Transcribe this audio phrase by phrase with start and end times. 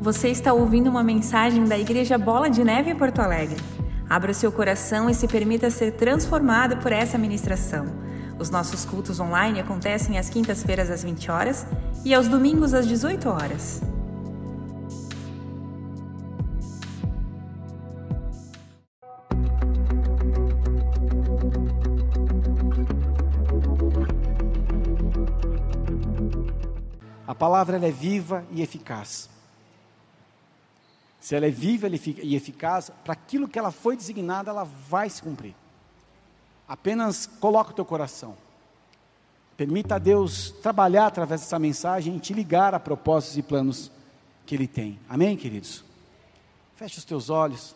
[0.00, 3.60] Você está ouvindo uma mensagem da Igreja Bola de Neve Porto Alegre.
[4.08, 7.86] Abra o seu coração e se permita ser transformado por essa ministração.
[8.38, 11.66] Os nossos cultos online acontecem às quintas-feiras às 20 horas
[12.04, 13.80] e aos domingos às 18 horas.
[27.26, 29.35] A palavra é viva e eficaz.
[31.26, 35.20] Se ela é viva e eficaz, para aquilo que ela foi designada, ela vai se
[35.20, 35.56] cumprir.
[36.68, 38.36] Apenas coloca o teu coração.
[39.56, 43.90] Permita a Deus trabalhar através dessa mensagem e te ligar a propósitos e planos
[44.46, 45.00] que Ele tem.
[45.08, 45.84] Amém, queridos?
[46.76, 47.74] Feche os teus olhos.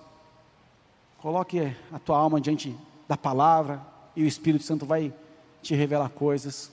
[1.18, 2.72] Coloque a tua alma diante
[3.08, 5.12] da palavra e o Espírito Santo vai
[5.60, 6.70] te revelar coisas.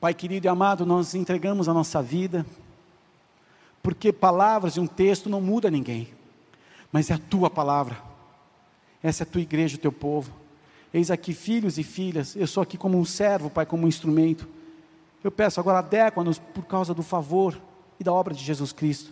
[0.00, 2.44] Pai querido e amado, nós entregamos a nossa vida,
[3.88, 6.08] porque palavras e um texto não muda ninguém,
[6.92, 7.96] mas é a tua palavra,
[9.02, 10.30] essa é a tua igreja, o teu povo.
[10.92, 14.46] Eis aqui filhos e filhas, eu sou aqui como um servo, Pai, como um instrumento.
[15.24, 17.58] Eu peço agora, adequa-nos por causa do favor
[17.98, 19.10] e da obra de Jesus Cristo,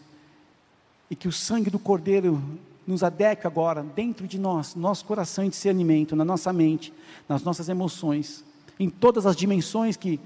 [1.10, 2.42] e que o sangue do Cordeiro
[2.86, 6.92] nos adeque agora, dentro de nós, nosso coração em discernimento, na nossa mente,
[7.26, 8.44] nas nossas emoções,
[8.78, 10.20] em todas as dimensões que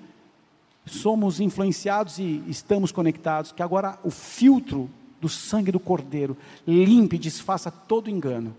[0.90, 7.18] somos influenciados e estamos conectados, que agora o filtro do sangue do Cordeiro limpe e
[7.18, 8.56] desfaça todo engano,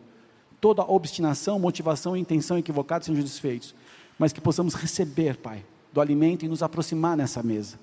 [0.59, 3.75] toda obstinação, motivação e intenção equivocada sejam desfeitos,
[4.17, 7.77] mas que possamos receber, Pai, do alimento e nos aproximar nessa mesa.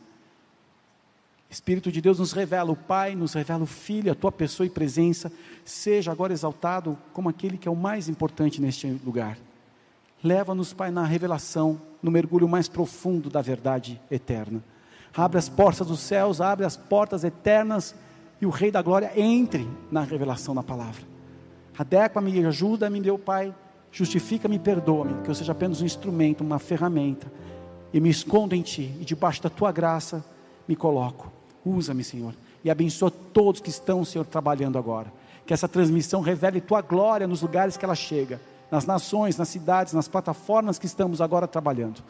[1.51, 4.71] Espírito de Deus nos revela o Pai, nos revela o Filho, a tua pessoa e
[4.71, 5.33] presença,
[5.65, 9.39] seja agora exaltado como aquele que é o mais importante neste lugar.
[10.23, 14.63] Leva-nos, Pai, na revelação, no mergulho mais profundo da verdade eterna.
[15.17, 17.95] Abre as portas dos céus, abre as portas eternas
[18.41, 21.03] e o Rei da Glória entre na revelação da palavra.
[21.77, 23.55] Adequa-me ajuda-me, meu Pai.
[23.91, 27.31] Justifica-me, perdoa-me, que eu seja apenas um instrumento, uma ferramenta.
[27.93, 30.25] E me escondo em Ti, e debaixo da Tua graça
[30.69, 31.33] me coloco.
[31.65, 35.12] Usa-me, Senhor, e abençoa todos que estão, Senhor, trabalhando agora.
[35.47, 38.41] Que essa transmissão revele Tua glória nos lugares que ela chega
[38.71, 42.03] nas nações, nas cidades, nas plataformas que estamos agora trabalhando.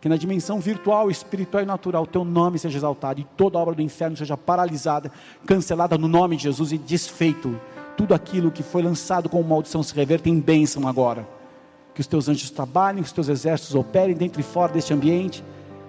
[0.00, 3.82] Que na dimensão virtual, espiritual e natural, teu nome seja exaltado e toda obra do
[3.82, 5.12] inferno seja paralisada,
[5.46, 7.60] cancelada no nome de Jesus e desfeito.
[7.96, 11.28] Tudo aquilo que foi lançado como maldição se reverta em bênção agora.
[11.94, 15.44] Que os teus anjos trabalhem, que os teus exércitos operem dentro e fora deste ambiente,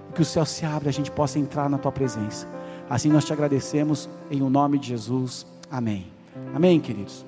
[0.10, 2.46] e que o céu se abra e a gente possa entrar na tua presença.
[2.90, 5.46] Assim nós te agradecemos em o nome de Jesus.
[5.70, 6.06] Amém.
[6.54, 7.26] Amém, queridos.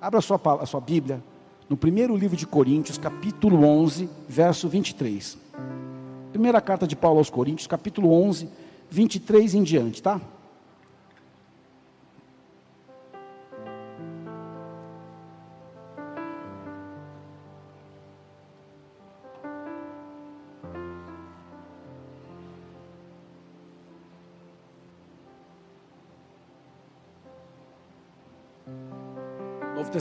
[0.00, 1.20] Abra a sua, a sua Bíblia
[1.68, 5.36] no primeiro livro de Coríntios, capítulo 11, verso 23.
[6.30, 8.48] Primeira carta de Paulo aos Coríntios, capítulo 11,
[8.90, 10.20] 23 em diante, tá?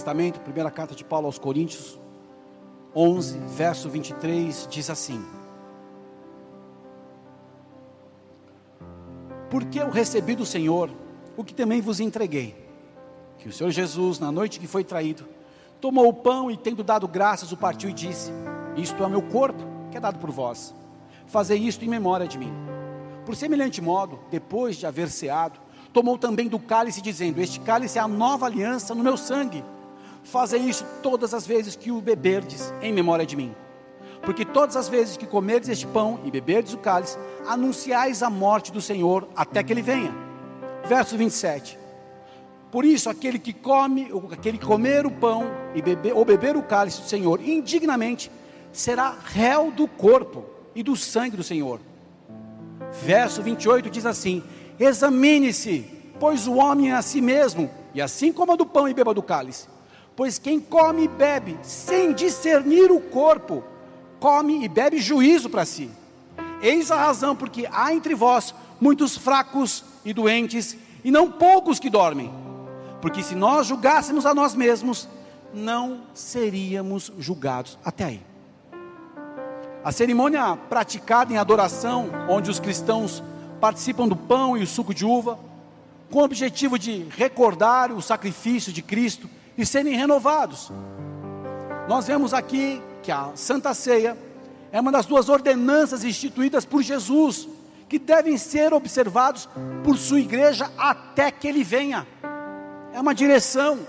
[0.05, 1.99] Testamento, primeira carta de Paulo aos Coríntios,
[2.95, 5.19] 11, verso 23, diz assim:
[9.49, 10.91] Porque eu recebi do Senhor
[11.35, 12.55] o que também vos entreguei,
[13.39, 15.25] que o Senhor Jesus, na noite que foi traído,
[15.81, 18.31] tomou o pão e, tendo dado graças, o partiu e disse:
[18.77, 20.71] Isto é o meu corpo, que é dado por vós.
[21.25, 22.53] Fazei isto em memória de mim.
[23.25, 25.59] Por semelhante modo, depois de haver ceado,
[25.91, 29.63] tomou também do cálice, dizendo: Este cálice é a nova aliança no meu sangue
[30.25, 33.55] Fazei isso todas as vezes que o beberdes, em memória de mim.
[34.23, 37.15] Porque todas as vezes que comerdes este pão e beberdes o cálice,
[37.47, 40.11] anunciais a morte do Senhor até que ele venha.
[40.83, 41.77] Verso 27.
[42.71, 46.63] Por isso, aquele que come, aquele que comer o pão e beber, ou beber o
[46.63, 48.31] cálice do Senhor indignamente,
[48.73, 50.43] será réu do corpo
[50.73, 51.79] e do sangue do Senhor.
[53.03, 54.43] Verso 28 diz assim:
[54.79, 55.85] Examine-se,
[56.19, 59.21] pois o homem é a si mesmo, e assim coma do pão e beba do
[59.21, 59.74] cálice.
[60.15, 63.63] Pois quem come e bebe sem discernir o corpo,
[64.19, 65.89] come e bebe juízo para si.
[66.61, 71.89] Eis a razão porque há entre vós muitos fracos e doentes, e não poucos que
[71.89, 72.31] dormem.
[73.01, 75.07] Porque se nós julgássemos a nós mesmos,
[75.53, 77.77] não seríamos julgados.
[77.83, 78.21] Até aí.
[79.83, 83.21] A cerimônia praticada em adoração, onde os cristãos
[83.61, 85.37] participam do pão e o suco de uva,
[86.09, 90.71] com o objetivo de recordar o sacrifício de Cristo e serem renovados.
[91.87, 94.17] Nós vemos aqui que a Santa Ceia
[94.71, 97.47] é uma das duas ordenanças instituídas por Jesus,
[97.87, 99.47] que devem ser observados
[99.83, 102.05] por sua igreja até que ele venha.
[102.91, 103.79] É uma direção.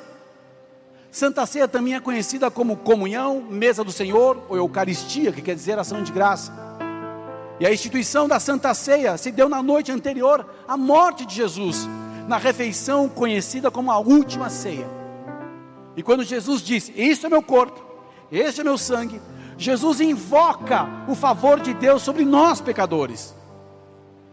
[1.11, 5.79] Santa Ceia também é conhecida como comunhão, mesa do Senhor, ou Eucaristia, que quer dizer
[5.79, 6.53] ação de graça.
[7.59, 11.89] E a instituição da Santa Ceia se deu na noite anterior à morte de Jesus,
[12.29, 14.87] na refeição conhecida como a última ceia.
[15.97, 17.83] E quando Jesus disse: Isso é meu corpo,
[18.31, 19.21] este é meu sangue,
[19.57, 23.35] Jesus invoca o favor de Deus sobre nós pecadores.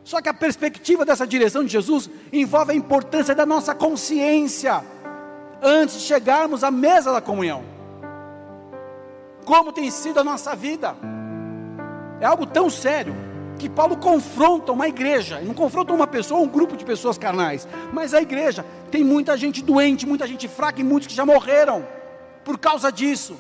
[0.04, 4.84] Só que a perspectiva dessa direção de Jesus envolve a importância da nossa consciência
[5.62, 7.64] antes de chegarmos à mesa da comunhão.
[9.46, 10.96] Como tem sido a nossa vida?
[12.20, 13.16] É algo tão sério
[13.58, 18.14] que Paulo confronta uma igreja, não confronta uma pessoa, um grupo de pessoas carnais, mas
[18.14, 21.86] a igreja tem muita gente doente, muita gente fraca e muitos que já morreram
[22.44, 23.38] por causa disso.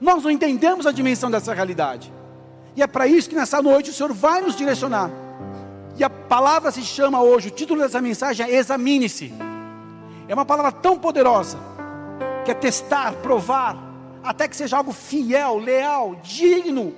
[0.00, 2.12] Nós não entendemos a dimensão dessa realidade.
[2.76, 5.10] E é para isso que nessa noite o Senhor vai nos direcionar.
[5.96, 9.32] E a palavra se chama hoje, o título dessa mensagem é Examine-se.
[10.26, 11.58] É uma palavra tão poderosa,
[12.44, 13.76] que é testar, provar,
[14.22, 16.94] até que seja algo fiel, leal, digno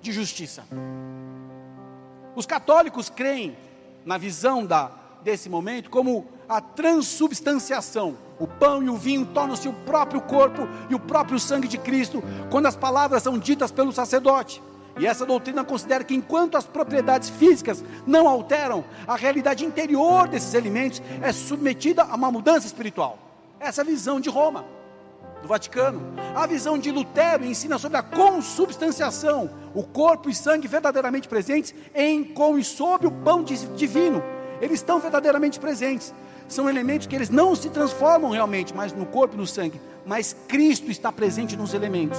[0.00, 0.62] de justiça.
[2.36, 3.56] Os católicos creem
[4.04, 4.90] na visão da,
[5.24, 8.18] desse momento como a transubstanciação.
[8.38, 12.22] O pão e o vinho tornam-se o próprio corpo e o próprio sangue de Cristo,
[12.50, 14.62] quando as palavras são ditas pelo sacerdote.
[14.98, 20.54] E essa doutrina considera que enquanto as propriedades físicas não alteram, a realidade interior desses
[20.54, 23.18] alimentos é submetida a uma mudança espiritual.
[23.58, 24.64] Essa é a visão de Roma,
[25.46, 26.02] do Vaticano.
[26.34, 32.24] A visão de Lutero ensina sobre a consubstanciação, o corpo e sangue verdadeiramente presentes em,
[32.24, 34.22] com e sob o pão divino.
[34.60, 36.12] Eles estão verdadeiramente presentes.
[36.48, 39.80] São elementos que eles não se transformam realmente, mas no corpo e no sangue.
[40.04, 42.18] Mas Cristo está presente nos elementos.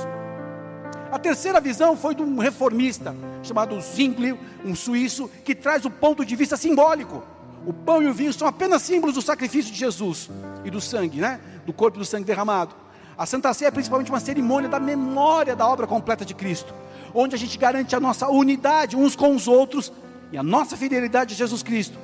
[1.11, 6.25] A terceira visão foi de um reformista chamado Zwingli, um suíço, que traz o ponto
[6.25, 7.23] de vista simbólico.
[7.65, 10.29] O pão e o vinho são apenas símbolos do sacrifício de Jesus
[10.63, 11.39] e do sangue, né?
[11.65, 12.75] Do corpo e do sangue derramado.
[13.17, 16.71] A Santa Ceia é principalmente uma cerimônia da memória da obra completa de Cristo,
[17.15, 19.91] onde a gente garante a nossa unidade uns com os outros
[20.31, 21.97] e a nossa fidelidade a Jesus Cristo.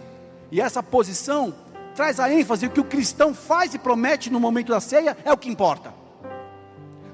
[0.51, 1.53] E essa posição
[1.95, 5.37] traz a ênfase que o cristão faz e promete no momento da ceia é o
[5.37, 5.93] que importa.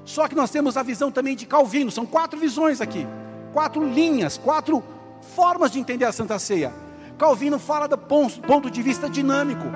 [0.02, 3.06] Só que nós temos a visão também de Calvino, são quatro visões aqui,
[3.52, 4.82] quatro linhas, quatro
[5.36, 6.72] formas de entender a Santa Ceia.
[7.18, 9.66] Calvino fala do ponto de vista dinâmico.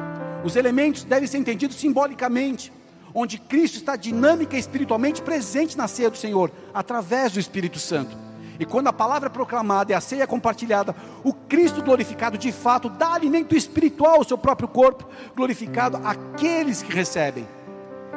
[0.42, 2.72] Os elementos devem ser entendidos simbolicamente,
[3.14, 8.16] onde Cristo está dinâmica espiritualmente presente na ceia do Senhor, através do Espírito Santo.
[8.58, 12.52] E quando a palavra é proclamada e a ceia é compartilhada, o Cristo glorificado de
[12.52, 17.46] fato dá alimento espiritual ao seu próprio corpo, glorificado àqueles que recebem.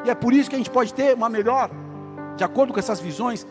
[0.03, 1.69] E é por isso que a gente pode ter uma melhor
[2.37, 3.45] de acordo com essas visões,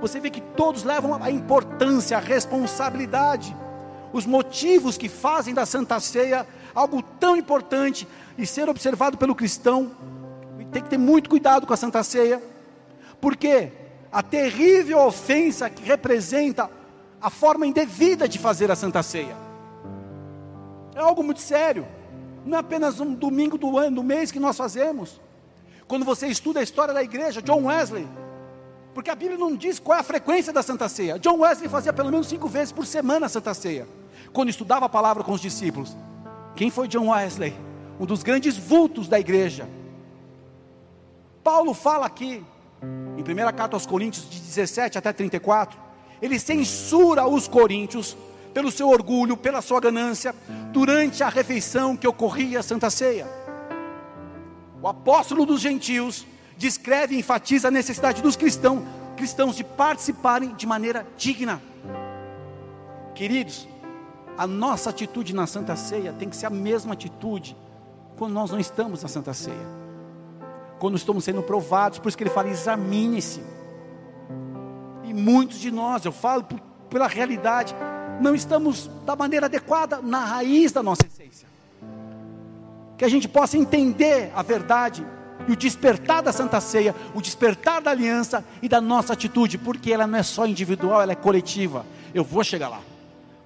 [0.00, 3.56] você vê que todos levam a importância, a responsabilidade,
[4.12, 8.06] os motivos que fazem da Santa Ceia algo tão importante
[8.36, 9.90] e ser observado pelo cristão.
[10.72, 12.42] Tem que ter muito cuidado com a Santa Ceia,
[13.20, 13.72] porque
[14.12, 16.70] a terrível ofensa que representa
[17.20, 19.48] a forma indevida de fazer a Santa Ceia
[20.98, 21.86] é algo muito sério.
[22.44, 25.20] Não é apenas um domingo do ano, do mês que nós fazemos.
[25.86, 28.06] Quando você estuda a história da igreja, John Wesley,
[28.92, 31.18] porque a Bíblia não diz qual é a frequência da Santa Ceia.
[31.18, 33.86] John Wesley fazia pelo menos cinco vezes por semana a Santa Ceia,
[34.32, 35.96] quando estudava a palavra com os discípulos.
[36.56, 37.54] Quem foi John Wesley?
[38.00, 39.68] Um dos grandes vultos da igreja.
[41.42, 42.44] Paulo fala aqui,
[42.82, 45.78] em 1 carta aos Coríntios, de 17 até 34,
[46.20, 48.16] ele censura os coríntios
[48.52, 50.34] pelo seu orgulho, pela sua ganância,
[50.72, 53.26] durante a refeição que ocorria a Santa Ceia.
[54.82, 56.26] O apóstolo dos gentios
[56.56, 58.82] descreve e enfatiza a necessidade dos cristãos,
[59.16, 61.62] cristãos de participarem de maneira digna.
[63.14, 63.68] Queridos,
[64.36, 67.56] a nossa atitude na Santa Ceia tem que ser a mesma atitude
[68.16, 69.87] quando nós não estamos na Santa Ceia.
[70.78, 73.42] Quando estamos sendo provados, por isso que ele fala: examine-se.
[75.04, 76.46] E muitos de nós, eu falo
[76.90, 77.74] pela realidade,
[78.20, 81.48] não estamos da maneira adequada na raiz da nossa essência
[82.98, 85.06] que a gente possa entender a verdade
[85.46, 89.92] e o despertar da Santa Ceia, o despertar da aliança e da nossa atitude, porque
[89.92, 91.86] ela não é só individual, ela é coletiva.
[92.12, 92.80] Eu vou chegar lá,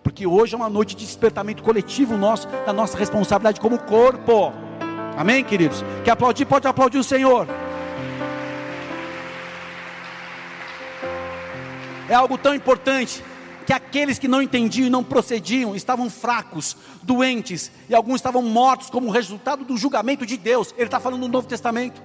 [0.03, 4.53] porque hoje é uma noite de despertamento coletivo nosso, da nossa responsabilidade como corpo.
[5.16, 5.85] Amém, queridos?
[6.04, 6.47] Quer aplaudir?
[6.47, 7.47] Pode aplaudir o Senhor.
[12.09, 13.23] É algo tão importante
[13.66, 18.90] que aqueles que não entendiam e não procediam estavam fracos, doentes, e alguns estavam mortos
[18.90, 20.75] como resultado do julgamento de Deus.
[20.76, 22.02] Ele está falando no Novo Testamento.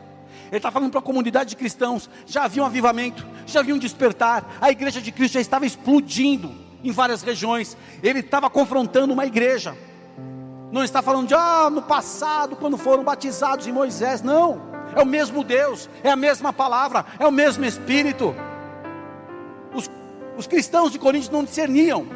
[0.48, 2.10] Ele está falando para a comunidade de cristãos.
[2.26, 4.58] Já havia um avivamento, já havia um despertar.
[4.62, 6.68] A igreja de Cristo já estava explodindo.
[6.84, 7.76] em várias regiões.
[8.04, 9.76] Ele estava confrontando uma igreja.
[10.72, 14.22] Não está falando de ah, no passado, quando foram batizados em Moisés.
[14.22, 14.68] Não.
[14.96, 18.36] É o mesmo Deus, é a mesma palavra, é o mesmo Espírito.
[19.74, 19.90] Os,
[20.38, 22.08] os cristãos de Coríntios não discerniam,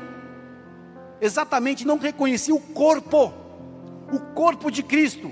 [1.19, 3.33] exatamente não reconheciam o corpo,
[4.11, 5.31] o corpo de Cristo.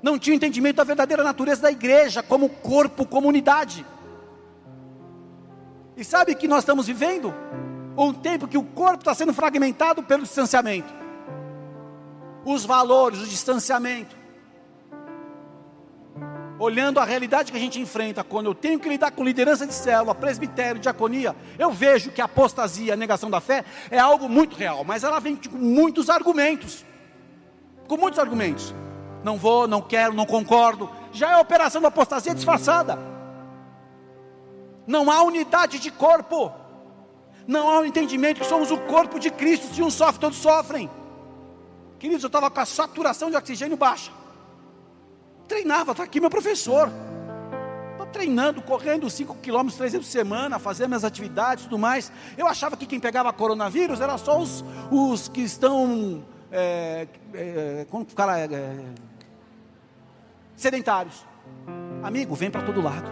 [0.00, 3.84] Não tinham entendimento da verdadeira natureza da igreja, como corpo, comunidade.
[5.96, 7.34] E sabe que nós estamos vivendo?
[7.96, 10.97] Um tempo que o corpo está sendo fragmentado pelo distanciamento.
[12.50, 14.16] Os valores, o distanciamento.
[16.58, 19.74] Olhando a realidade que a gente enfrenta, quando eu tenho que lidar com liderança de
[19.74, 24.56] célula, presbitério, diaconia, eu vejo que a apostasia, a negação da fé, é algo muito
[24.56, 26.84] real, mas ela vem com muitos argumentos.
[27.86, 28.74] Com muitos argumentos.
[29.22, 30.90] Não vou, não quero, não concordo.
[31.12, 32.98] Já é a operação da apostasia disfarçada
[34.88, 36.50] não há unidade de corpo,
[37.46, 40.38] não há o um entendimento que somos o corpo de Cristo, se um sofre, todos
[40.38, 40.90] sofrem.
[41.98, 44.12] Queridos, eu estava com a saturação de oxigênio baixa,
[45.48, 46.88] treinava, está aqui meu professor,
[47.92, 52.12] estou treinando, correndo 5 quilômetros três vezes por semana, fazendo minhas atividades e tudo mais.
[52.36, 58.06] Eu achava que quem pegava coronavírus era só os, os que estão, é, é, como
[58.14, 58.48] fala, é,
[60.54, 61.26] sedentários.
[62.02, 63.10] Amigo, vem para todo lado.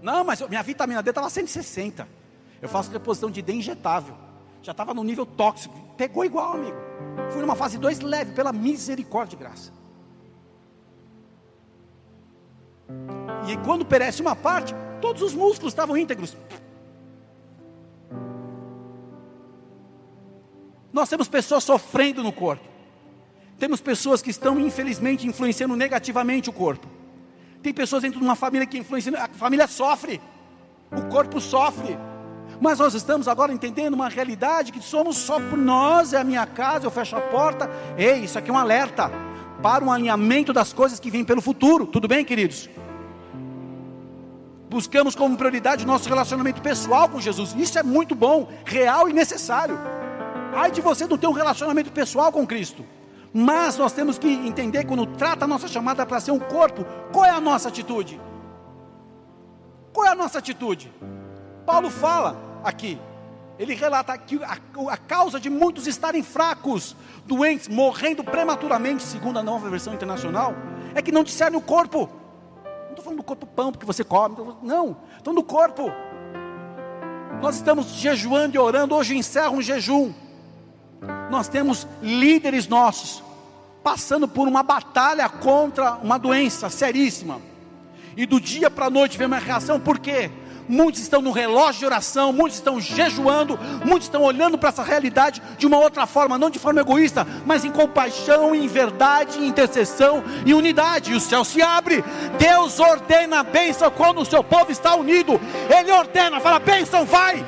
[0.00, 2.06] Não, mas minha vitamina D estava 160.
[2.62, 4.16] Eu faço reposição de D injetável.
[4.62, 5.74] Já estava no nível tóxico.
[5.96, 6.85] Pegou igual, amigo.
[7.30, 9.72] Fui numa fase 2 leve, pela misericórdia e graça.
[13.48, 16.36] E quando perece uma parte, todos os músculos estavam íntegros.
[20.92, 22.66] Nós temos pessoas sofrendo no corpo.
[23.58, 26.86] Temos pessoas que estão, infelizmente, influenciando negativamente o corpo.
[27.62, 30.20] Tem pessoas dentro de uma família que influenciam, a família sofre,
[30.90, 31.98] o corpo sofre.
[32.60, 36.46] Mas nós estamos agora entendendo uma realidade que somos só por nós, é a minha
[36.46, 37.70] casa, eu fecho a porta.
[37.96, 39.10] Ei, isso aqui é um alerta
[39.62, 41.86] para um alinhamento das coisas que vêm pelo futuro.
[41.86, 42.68] Tudo bem, queridos?
[44.68, 47.54] Buscamos como prioridade o nosso relacionamento pessoal com Jesus.
[47.56, 49.78] Isso é muito bom, real e necessário.
[50.54, 52.84] Ai de você não ter um relacionamento pessoal com Cristo.
[53.32, 57.24] Mas nós temos que entender quando trata a nossa chamada para ser um corpo, qual
[57.24, 58.18] é a nossa atitude?
[59.92, 60.90] Qual é a nossa atitude?
[61.66, 62.98] Paulo fala aqui,
[63.58, 64.58] ele relata que a,
[64.90, 66.94] a causa de muitos estarem fracos,
[67.24, 70.54] doentes, morrendo prematuramente, segundo a nova versão internacional,
[70.94, 72.08] é que não discernem o corpo.
[72.64, 75.90] Não estou falando do corpo pão porque você come, não, estou no corpo.
[77.40, 80.12] Nós estamos jejuando e orando, hoje encerra um jejum.
[81.30, 83.22] Nós temos líderes nossos
[83.82, 87.40] passando por uma batalha contra uma doença seríssima.
[88.16, 90.30] E do dia para a noite vem uma reação, por quê?
[90.68, 95.42] Muitos estão no relógio de oração, muitos estão jejuando, muitos estão olhando para essa realidade
[95.58, 100.22] de uma outra forma, não de forma egoísta, mas em compaixão, em verdade, em intercessão
[100.44, 101.12] e unidade.
[101.12, 102.04] E o céu se abre.
[102.38, 105.40] Deus ordena a bênção quando o seu povo está unido.
[105.68, 107.44] Ele ordena, fala: bênção, vai.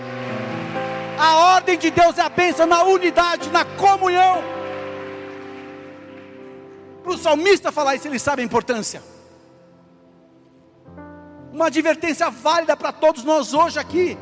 [1.18, 4.58] A ordem de Deus é a bênção na unidade, na comunhão
[7.08, 9.02] para o salmista falar isso, ele sabe a importância.
[11.52, 14.18] Uma advertência válida para todos nós hoje aqui.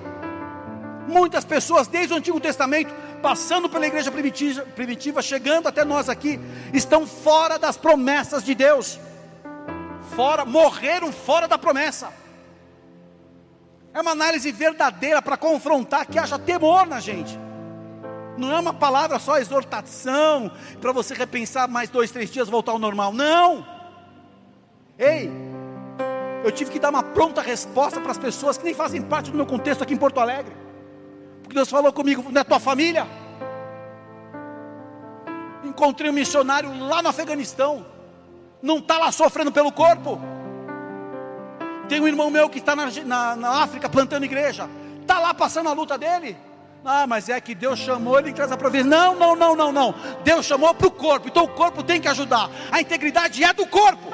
[1.07, 2.93] Muitas pessoas, desde o Antigo Testamento,
[3.23, 6.41] passando pela igreja primitiva, primitiva, chegando até nós aqui,
[6.73, 8.99] estão fora das promessas de Deus.
[10.15, 12.13] Fora, morreram fora da promessa.
[13.93, 17.39] É uma análise verdadeira para confrontar que haja temor na gente.
[18.37, 22.79] Não é uma palavra só exortação, para você repensar mais dois, três dias, voltar ao
[22.79, 23.13] normal.
[23.13, 23.67] Não!
[24.99, 25.31] Ei,
[26.45, 29.37] eu tive que dar uma pronta resposta para as pessoas que nem fazem parte do
[29.37, 30.53] meu contexto aqui em Porto Alegre.
[31.43, 33.07] Porque Deus falou comigo, não é tua família?
[35.65, 37.85] Encontrei um missionário lá no Afeganistão,
[38.63, 40.21] não está lá sofrendo pelo corpo.
[41.89, 44.69] Tem um irmão meu que está na, na, na África plantando igreja,
[45.01, 46.37] está lá passando a luta dele.
[46.85, 48.89] Ah, mas é que Deus chamou, ele traz a provisão.
[48.89, 49.95] Não, não, não, não, não.
[50.23, 52.49] Deus chamou para o corpo, então o corpo tem que ajudar.
[52.71, 54.09] A integridade é do corpo.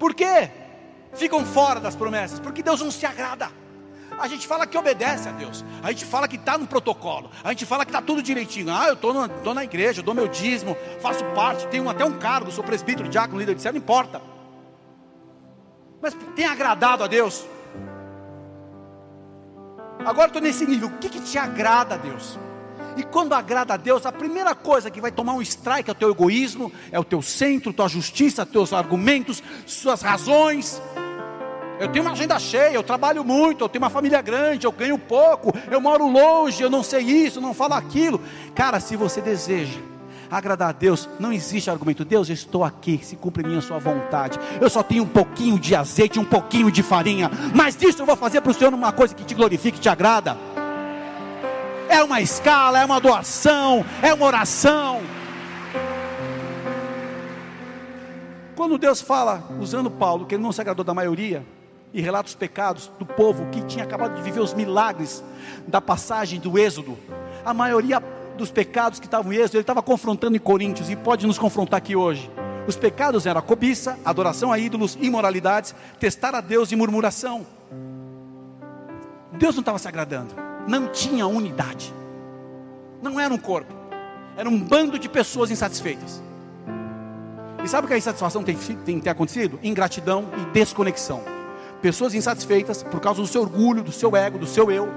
[0.00, 0.50] Por quê?
[1.12, 3.50] Ficam fora das promessas, porque Deus não se agrada.
[4.18, 7.50] A gente fala que obedece a Deus, a gente fala que está no protocolo, a
[7.50, 8.72] gente fala que está tudo direitinho.
[8.72, 12.50] Ah, eu estou na, na igreja, dou meu dízimo, faço parte, tenho até um cargo,
[12.50, 14.22] sou presbítero, diácono, líder de céu, não importa.
[16.00, 17.46] Mas tem agradado a Deus?
[20.04, 20.88] Agora estou nesse nível.
[20.88, 22.38] O que, que te agrada a Deus?
[23.00, 25.94] E quando agrada a Deus, a primeira coisa que vai tomar um strike é o
[25.94, 30.82] teu egoísmo, é o teu centro, tua justiça, teus argumentos, suas razões.
[31.78, 34.98] Eu tenho uma agenda cheia, eu trabalho muito, eu tenho uma família grande, eu ganho
[34.98, 38.20] pouco, eu moro longe, eu não sei isso, não falo aquilo.
[38.54, 39.80] Cara, se você deseja
[40.30, 42.04] agradar a Deus, não existe argumento.
[42.04, 44.38] Deus, eu estou aqui, se cumpre minha sua vontade.
[44.60, 48.16] Eu só tenho um pouquinho de azeite, um pouquinho de farinha, mas disso eu vou
[48.16, 50.36] fazer para o Senhor uma coisa que te glorifique, que te agrada.
[51.90, 55.02] É uma escala, é uma doação, é uma oração.
[58.54, 61.44] Quando Deus fala, usando Paulo, que ele não se agradou da maioria,
[61.92, 65.24] e relata os pecados do povo que tinha acabado de viver os milagres
[65.66, 66.96] da passagem do Êxodo,
[67.44, 68.00] a maioria
[68.36, 71.78] dos pecados que estavam em Êxodo, ele estava confrontando em Coríntios e pode nos confrontar
[71.78, 72.30] aqui hoje.
[72.68, 77.44] Os pecados eram a cobiça, adoração a ídolos, imoralidades, testar a Deus e murmuração.
[79.32, 80.32] Deus não estava se agradando,
[80.70, 81.92] não tinha unidade,
[83.02, 83.74] não era um corpo,
[84.36, 86.22] era um bando de pessoas insatisfeitas.
[87.64, 89.58] E sabe o que a insatisfação tem, tem, tem acontecido?
[89.64, 91.22] Ingratidão e desconexão.
[91.82, 94.88] Pessoas insatisfeitas por causa do seu orgulho, do seu ego, do seu eu,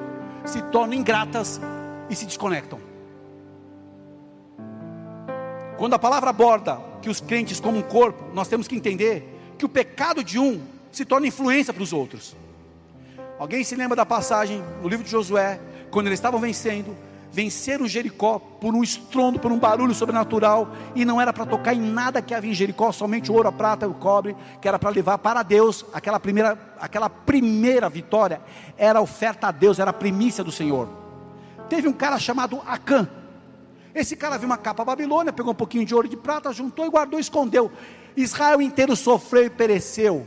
[0.45, 1.59] se tornam ingratas
[2.07, 2.79] e se desconectam.
[5.77, 9.27] Quando a palavra aborda que os crentes como um corpo, nós temos que entender
[9.57, 10.61] que o pecado de um
[10.91, 12.35] se torna influência para os outros.
[13.43, 15.59] Alguém se lembra da passagem no livro de Josué,
[15.91, 16.95] quando eles estavam vencendo,
[17.29, 21.81] venceram Jericó por um estrondo, por um barulho sobrenatural, e não era para tocar em
[21.81, 24.79] nada que havia em Jericó, somente o ouro, a prata e o cobre, que era
[24.79, 28.39] para levar para Deus aquela primeira, aquela primeira vitória,
[28.77, 30.87] era oferta a Deus, era a primícia do Senhor.
[31.67, 33.09] Teve um cara chamado Acã,
[33.93, 36.85] esse cara viu uma capa babilônia, pegou um pouquinho de ouro e de prata, juntou
[36.85, 37.69] e guardou escondeu.
[38.15, 40.25] Israel inteiro sofreu e pereceu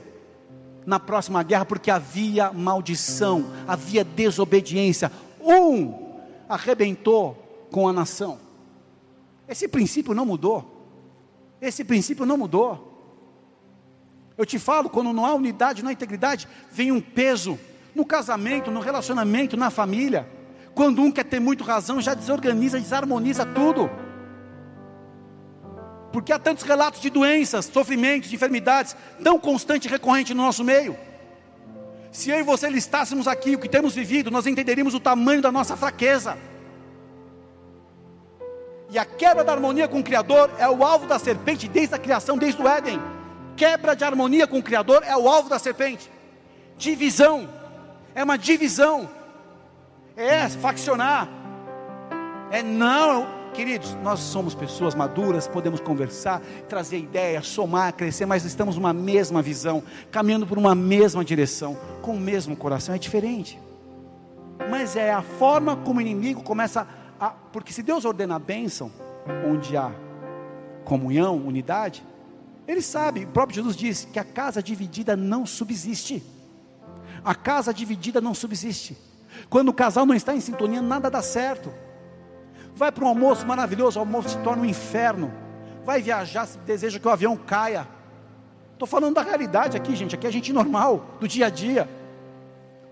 [0.87, 5.11] na próxima guerra porque havia maldição, havia desobediência.
[5.40, 6.07] Um
[6.49, 8.38] arrebentou com a nação.
[9.49, 10.73] Esse princípio não mudou.
[11.61, 12.95] Esse princípio não mudou.
[14.38, 17.59] Eu te falo, quando não há unidade, não há integridade, vem um peso
[17.95, 20.28] no casamento, no relacionamento, na família.
[20.75, 23.90] Quando um quer ter muito razão, já desorganiza, desarmoniza tudo.
[26.17, 30.65] Porque há tantos relatos de doenças, sofrimentos, de enfermidades, tão constante e recorrente no nosso
[30.65, 30.97] meio.
[32.11, 35.52] Se eu e você listássemos aqui o que temos vivido, nós entenderíamos o tamanho da
[35.52, 36.39] nossa fraqueza.
[38.89, 41.99] E a quebra da harmonia com o Criador é o alvo da serpente desde a
[41.99, 42.99] criação, desde o Éden.
[43.55, 46.11] Quebra de harmonia com o Criador é o alvo da serpente.
[46.79, 47.47] Divisão,
[48.15, 49.07] é uma divisão
[50.17, 51.29] é faccionar.
[52.50, 58.76] É não, queridos, nós somos pessoas maduras, podemos conversar, trazer ideias, somar, crescer, mas estamos
[58.76, 63.58] numa mesma visão, caminhando por uma mesma direção, com o mesmo coração, é diferente.
[64.69, 66.86] Mas é a forma como o inimigo começa
[67.19, 67.30] a.
[67.30, 68.92] Porque se Deus ordena a bênção,
[69.49, 69.90] onde há
[70.84, 72.04] comunhão, unidade,
[72.69, 76.23] ele sabe, o próprio Jesus disse que a casa dividida não subsiste.
[77.25, 78.99] A casa dividida não subsiste.
[79.49, 81.73] Quando o casal não está em sintonia, nada dá certo.
[82.76, 85.32] Vai para um almoço maravilhoso, o almoço se torna um inferno.
[85.82, 87.89] Vai viajar, se deseja que o avião caia.
[88.75, 90.15] Estou falando da realidade aqui, gente.
[90.15, 91.89] Aqui é gente normal, do dia a dia.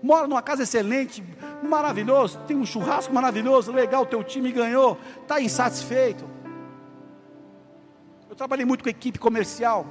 [0.01, 1.23] Mora numa casa excelente,
[1.63, 6.27] maravilhoso, tem um churrasco maravilhoso, legal, teu time ganhou, está insatisfeito.
[8.29, 9.85] Eu trabalhei muito com equipe comercial,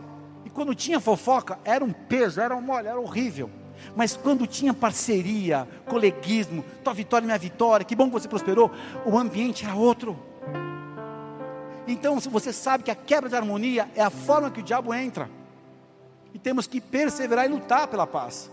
[0.44, 3.50] e quando tinha fofoca, era um peso, era, um, olha, era horrível.
[3.94, 8.70] Mas quando tinha parceria, coleguismo, tua vitória, minha vitória, que bom que você prosperou,
[9.04, 10.18] o ambiente era outro.
[11.86, 14.94] Então, se você sabe que a quebra de harmonia é a forma que o diabo
[14.94, 15.28] entra,
[16.32, 18.50] e temos que perseverar e lutar pela paz.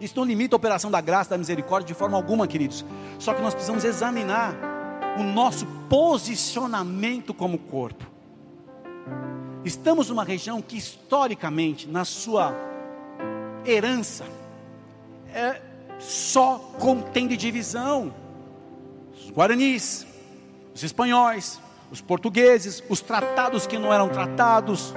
[0.00, 2.84] Isso não limita a operação da graça, da misericórdia de forma alguma, queridos.
[3.18, 4.54] Só que nós precisamos examinar
[5.18, 8.04] o nosso posicionamento como corpo.
[9.64, 12.54] Estamos numa região que historicamente, na sua
[13.66, 14.24] herança
[15.32, 15.60] é,
[15.98, 18.14] só contende divisão.
[19.14, 20.06] Os guaranis,
[20.74, 24.94] os espanhóis, os portugueses, os tratados que não eram tratados.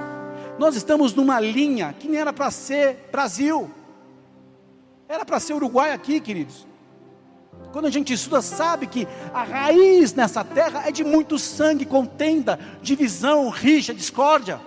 [0.58, 3.70] Nós estamos numa linha que nem era para ser Brasil,
[5.08, 6.66] era para ser Uruguai aqui, queridos.
[7.72, 12.58] Quando a gente estuda, sabe que a raiz nessa terra é de muito sangue, contenda,
[12.82, 14.60] divisão, rixa, discórdia.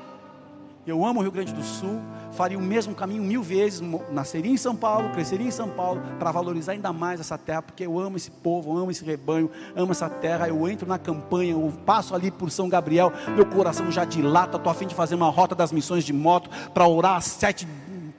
[0.86, 2.00] Eu amo o Rio Grande do Sul,
[2.42, 6.32] faria o mesmo caminho mil vezes, nasceria em São Paulo, cresceria em São Paulo, para
[6.32, 10.10] valorizar ainda mais essa terra, porque eu amo esse povo, amo esse rebanho, amo essa
[10.10, 10.50] terra.
[10.50, 14.58] Eu entro na campanha, eu passo ali por São Gabriel, meu coração já dilata.
[14.58, 17.68] Estou a fim de fazer uma rota das missões de moto para orar as sete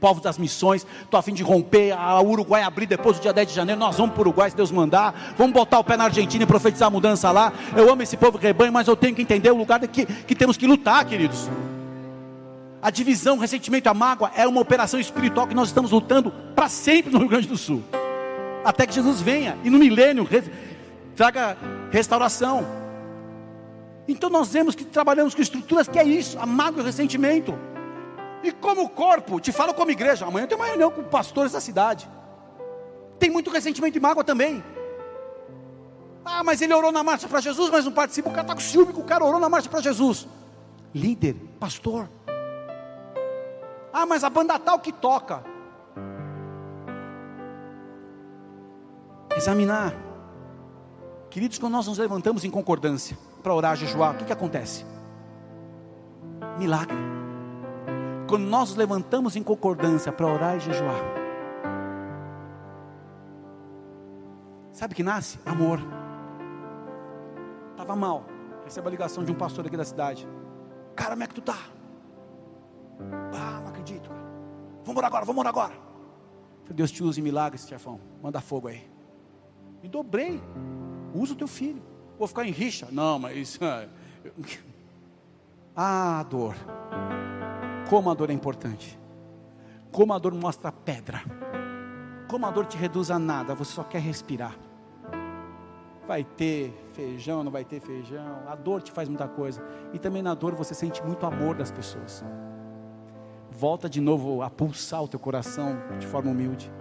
[0.00, 0.86] povos das missões.
[1.02, 3.80] Estou a fim de romper a Uruguai abrir depois do dia 10 de janeiro.
[3.80, 5.34] Nós vamos para o Uruguai se Deus mandar.
[5.36, 7.52] Vamos botar o pé na Argentina e profetizar a mudança lá.
[7.76, 10.56] Eu amo esse povo rebanho, mas eu tenho que entender o lugar que, que temos
[10.56, 11.50] que lutar, queridos.
[12.82, 16.68] A divisão, o ressentimento, a mágoa é uma operação espiritual que nós estamos lutando para
[16.68, 17.80] sempre no Rio Grande do Sul.
[18.64, 20.28] Até que Jesus venha e no milênio
[21.14, 21.56] traga
[21.92, 22.66] restauração.
[24.08, 27.56] Então nós vemos que trabalhamos com estruturas que é isso, a mágoa e o ressentimento.
[28.42, 32.08] E como corpo, te falo como igreja, amanhã tem uma reunião com pastores da cidade.
[33.16, 34.60] Tem muito ressentimento e mágoa também.
[36.24, 38.28] Ah, mas ele orou na marcha para Jesus, mas não participa.
[38.28, 40.26] O cara está com ciúme o cara orou na marcha para Jesus.
[40.92, 42.08] Líder, pastor.
[43.92, 45.44] Ah, mas a banda tal que toca.
[49.36, 49.94] Examinar.
[51.28, 54.84] Queridos, quando nós nos levantamos em concordância para orar, jejuar, o que, que acontece?
[56.58, 56.96] Milagre.
[58.28, 61.02] Quando nós nos levantamos em concordância para orar e jejuar,
[64.72, 65.38] sabe que nasce?
[65.44, 65.80] Amor.
[67.72, 68.24] Estava mal.
[68.64, 70.28] Recebo a ligação de um pastor aqui da cidade.
[70.94, 71.58] Cara, como é que tu tá?
[73.34, 74.10] Ah, não acredito.
[74.84, 75.92] Vamos orar agora, vamos orar agora.
[76.72, 78.00] Deus te use em milagres, chefão.
[78.22, 78.88] Manda fogo aí.
[79.82, 80.40] Me dobrei.
[81.14, 81.82] Usa o teu filho.
[82.18, 82.88] Vou ficar em rixa.
[82.90, 83.58] Não, mas.
[85.74, 86.54] Ah, dor.
[87.88, 89.00] Como a dor é importante.
[89.90, 91.22] Como a dor mostra a pedra.
[92.28, 93.54] Como a dor te reduz a nada.
[93.54, 94.54] Você só quer respirar.
[96.06, 98.42] Vai ter feijão, não vai ter feijão.
[98.46, 99.64] A dor te faz muita coisa.
[99.94, 102.22] E também na dor você sente muito amor das pessoas
[103.52, 106.72] volta de novo a pulsar o teu coração de forma humilde.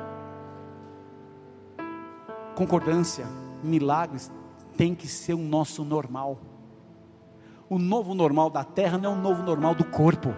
[2.55, 3.25] Concordância,
[3.61, 4.31] milagres
[4.77, 6.39] tem que ser o nosso normal.
[7.69, 10.29] O novo normal da terra não é o novo normal do corpo.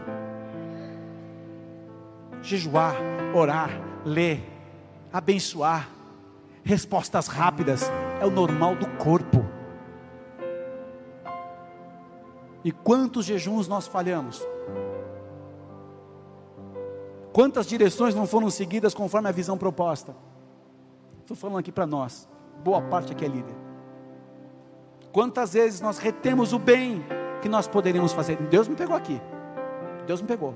[2.41, 2.95] Jejuar,
[3.33, 3.69] orar,
[4.03, 4.43] ler,
[5.11, 5.89] abençoar,
[6.63, 7.83] respostas rápidas
[8.19, 9.45] é o normal do corpo.
[12.63, 14.45] E quantos jejuns nós falhamos?
[17.33, 20.15] Quantas direções não foram seguidas conforme a visão proposta?
[21.21, 22.29] Estou falando aqui para nós,
[22.63, 23.55] boa parte aqui é líder.
[25.11, 27.03] Quantas vezes nós retemos o bem
[27.41, 28.37] que nós poderíamos fazer?
[28.37, 29.19] Deus me pegou aqui.
[30.05, 30.55] Deus me pegou.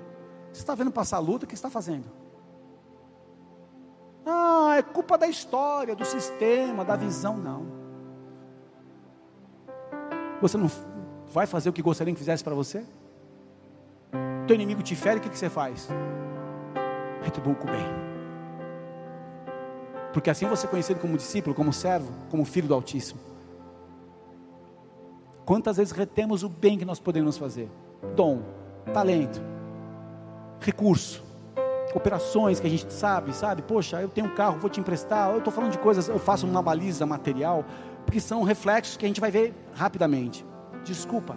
[0.53, 2.05] Você está vendo passar a luta, o que está fazendo?
[4.23, 7.37] Ah, é culpa da história, do sistema, da visão.
[7.37, 7.65] Não.
[10.41, 10.69] Você não
[11.31, 12.85] vai fazer o que gostaria que fizesse para você?
[14.45, 15.87] Teu inimigo te fere, o que, que você faz?
[17.31, 17.85] Com bem.
[20.13, 23.19] Porque assim você é conhecido como discípulo, como servo, como filho do Altíssimo.
[25.45, 27.69] Quantas vezes retemos o bem que nós podemos fazer?
[28.15, 28.41] Dom,
[28.93, 29.41] talento,
[30.59, 31.23] recurso,
[31.93, 33.61] operações que a gente sabe, sabe?
[33.61, 35.31] Poxa, eu tenho um carro, vou te emprestar.
[35.31, 37.63] Eu estou falando de coisas, eu faço uma baliza material,
[38.05, 40.45] porque são reflexos que a gente vai ver rapidamente.
[40.83, 41.35] Desculpa,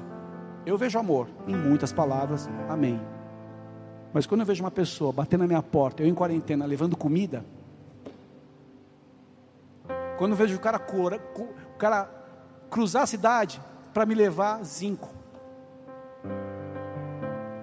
[0.67, 3.01] eu vejo amor em muitas palavras, amém.
[4.13, 7.45] Mas quando eu vejo uma pessoa batendo na minha porta, eu em quarentena, levando comida,
[10.19, 12.11] quando eu vejo o cara, cora, o cara
[12.69, 13.61] cruzar a cidade
[13.95, 15.09] para me levar zinco,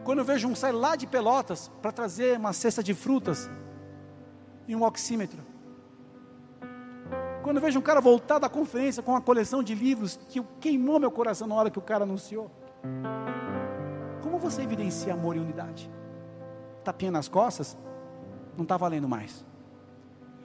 [0.04, 3.50] quando eu vejo um sair lá de Pelotas para trazer uma cesta de frutas
[4.68, 5.44] e um oxímetro,
[7.44, 11.00] quando eu vejo um cara voltar da conferência com uma coleção de livros que queimou
[11.00, 12.50] meu coração na hora que o cara anunciou,
[14.22, 15.92] como você evidencia amor e unidade?
[16.88, 17.78] Tapinha nas costas,
[18.56, 19.46] não está valendo mais.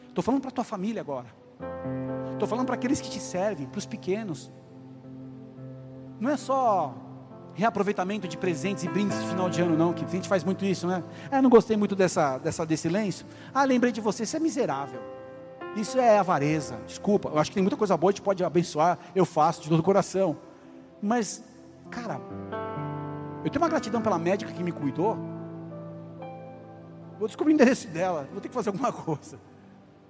[0.08, 1.28] Estou falando para a tua família agora.
[2.32, 4.52] Estou falando para aqueles que te servem, para os pequenos.
[6.18, 6.94] Não é só
[7.54, 10.64] reaproveitamento de presentes e brindes de final de ano, não, que a gente faz muito
[10.64, 11.04] isso, né?
[11.30, 13.24] Ah, não gostei muito dessa, dessa, desse lenço.
[13.54, 15.00] Ah, lembrei de você, isso é miserável.
[15.76, 17.28] Isso é avareza, desculpa.
[17.28, 19.80] Eu acho que tem muita coisa boa, a gente pode abençoar, eu faço de todo
[19.80, 20.36] o coração.
[21.00, 21.42] Mas,
[21.90, 22.20] cara,
[23.44, 25.16] eu tenho uma gratidão pela médica que me cuidou,
[27.22, 29.38] Vou descobrir o endereço dela, vou ter que fazer alguma coisa.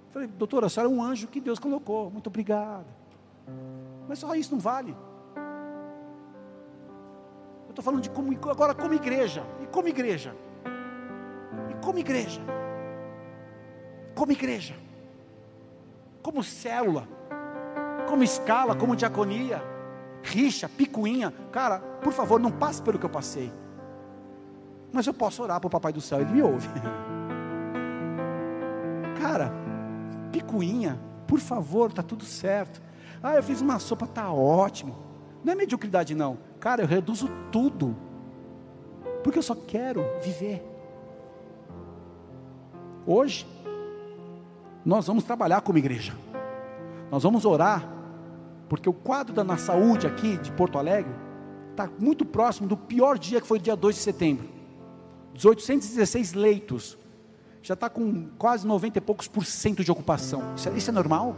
[0.09, 2.87] Falei, doutora, a senhora é um anjo que Deus colocou, muito obrigado.
[4.09, 4.97] Mas só isso não vale.
[7.65, 9.45] Eu estou falando de como, agora como igreja.
[9.61, 10.35] E como igreja?
[11.69, 12.41] E como igreja?
[14.15, 14.75] Como igreja?
[16.23, 17.07] Como célula?
[18.09, 18.75] Como escala?
[18.75, 19.61] Como diaconia?
[20.23, 21.31] Rixa, picuinha.
[21.51, 23.53] Cara, por favor, não passe pelo que eu passei.
[24.93, 26.69] Mas eu posso orar para o Papai do Céu, Ele me ouve.
[29.19, 29.51] Cara,
[30.31, 32.79] picuinha, por favor, está tudo certo.
[33.21, 34.95] Ah, eu fiz uma sopa, está ótimo.
[35.43, 36.37] Não é mediocridade, não.
[36.59, 37.95] Cara, eu reduzo tudo.
[39.23, 40.63] Porque eu só quero viver.
[43.07, 43.47] Hoje,
[44.85, 46.13] nós vamos trabalhar como igreja.
[47.09, 47.83] Nós vamos orar,
[48.69, 51.13] porque o quadro da na saúde aqui de Porto Alegre
[51.71, 54.52] está muito próximo do pior dia que foi o dia 2 de setembro
[55.33, 56.97] 1816 leitos,
[57.61, 60.53] já está com quase 90 e poucos por cento de ocupação.
[60.55, 61.35] Isso é, isso é normal?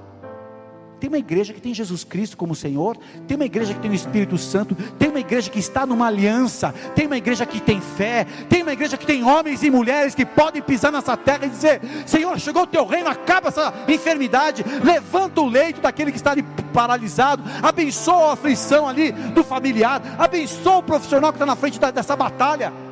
[0.99, 3.93] Tem uma igreja que tem Jesus Cristo como Senhor, tem uma igreja que tem o
[3.93, 8.25] Espírito Santo, tem uma igreja que está numa aliança, tem uma igreja que tem fé,
[8.49, 11.81] tem uma igreja que tem homens e mulheres que podem pisar nessa terra e dizer:
[12.05, 16.43] Senhor, chegou o teu reino, acaba essa enfermidade, levanta o leito daquele que está ali
[16.73, 22.15] paralisado, abençoa a aflição ali do familiar, abençoa o profissional que está na frente dessa
[22.15, 22.84] batalha.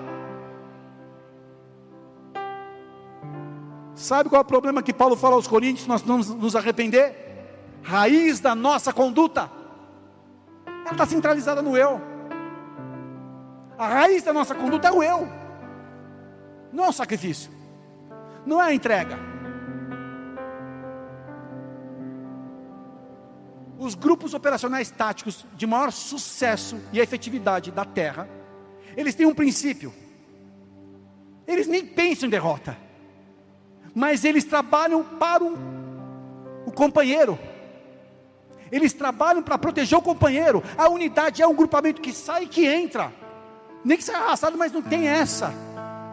[4.04, 5.88] Sabe qual é o problema que Paulo fala aos Coríntios?
[5.88, 7.24] Nós vamos nos arrepender?
[7.82, 9.50] raiz da nossa conduta.
[10.66, 12.02] Ela está centralizada no eu.
[13.78, 15.26] A raiz da nossa conduta é o eu.
[16.74, 17.50] Não é o sacrifício.
[18.46, 19.18] Não é a entrega.
[23.80, 28.28] Os grupos operacionais táticos de maior sucesso e efetividade da Terra,
[28.98, 29.94] eles têm um princípio.
[31.48, 32.78] Eles nem pensam em derrota.
[33.94, 35.58] Mas eles trabalham para o,
[36.66, 37.38] o companheiro
[38.74, 40.64] eles trabalham para proteger o companheiro.
[40.76, 43.14] A unidade é um grupamento que sai e que entra.
[43.86, 45.54] Nem que seja arrastado, mas não tem essa.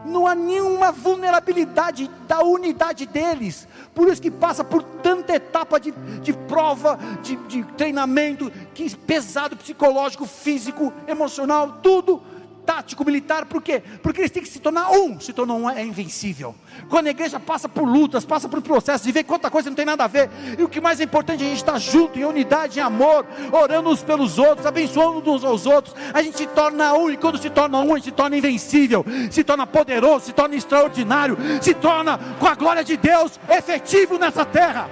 [0.04, 3.66] Não há nenhuma vulnerabilidade da unidade deles.
[3.94, 5.90] Por isso que passa por tanta etapa de,
[6.20, 12.20] de prova, de, de treinamento, que pesado psicológico, físico, emocional, tudo
[12.64, 13.82] tático militar, por quê?
[14.02, 16.54] Porque eles têm que se tornar um, se tornar um é invencível.
[16.88, 19.84] Quando a igreja passa por lutas, passa por processos e vê quanta coisa não tem
[19.84, 22.24] nada a ver, e o que mais é importante é a gente estar junto, em
[22.24, 26.92] unidade, em amor, orando uns pelos outros, abençoando uns aos outros, a gente se torna
[26.94, 30.32] um, e quando se torna um, a gente se torna invencível, se torna poderoso, se
[30.32, 34.88] torna extraordinário, se torna com a glória de Deus efetivo nessa terra.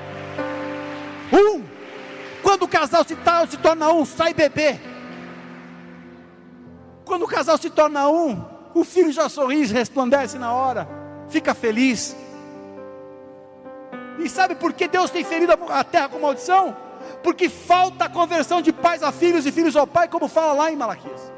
[1.33, 1.63] Um,
[2.43, 3.17] quando o casal se,
[3.51, 4.79] se torna um, sai bebê
[7.09, 8.45] quando o casal se torna um,
[8.75, 10.87] o filho já sorri, resplandece na hora,
[11.29, 12.15] fica feliz.
[14.19, 16.77] E sabe por que Deus tem ferido a terra com maldição?
[17.23, 20.71] Porque falta a conversão de pais a filhos e filhos ao pai, como fala lá
[20.71, 21.33] em Malaquias.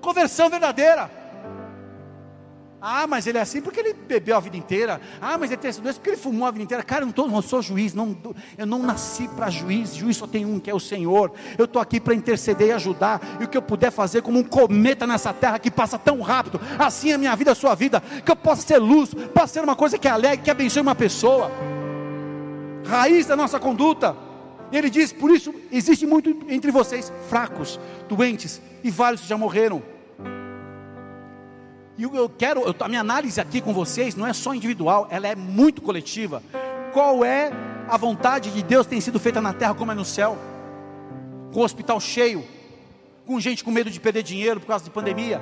[0.00, 1.10] Conversão verdadeira.
[2.80, 5.00] Ah, mas ele é assim porque ele bebeu a vida inteira.
[5.20, 6.82] Ah, mas ele tem essa doença porque ele fumou a vida inteira.
[6.84, 8.16] Cara, eu não, tô, não sou juiz, não,
[8.56, 9.94] eu não nasci para juiz.
[9.94, 11.32] Juiz só tem um, que é o Senhor.
[11.56, 13.20] Eu estou aqui para interceder e ajudar.
[13.40, 16.60] E o que eu puder fazer como um cometa nessa terra que passa tão rápido,
[16.78, 19.64] assim é a minha vida, a sua vida, que eu possa ser luz, possa ser
[19.64, 21.50] uma coisa que alegre, que abençoe uma pessoa.
[22.86, 24.16] Raiz da nossa conduta.
[24.70, 29.82] Ele diz: por isso existe muito entre vocês fracos, doentes, e vários já morreram.
[31.98, 35.34] E eu quero, a minha análise aqui com vocês não é só individual, ela é
[35.34, 36.40] muito coletiva.
[36.92, 37.50] Qual é
[37.88, 40.38] a vontade de Deus tem sido feita na terra como é no céu?
[41.52, 42.44] Com o hospital cheio,
[43.26, 45.40] com gente com medo de perder dinheiro por causa de pandemia,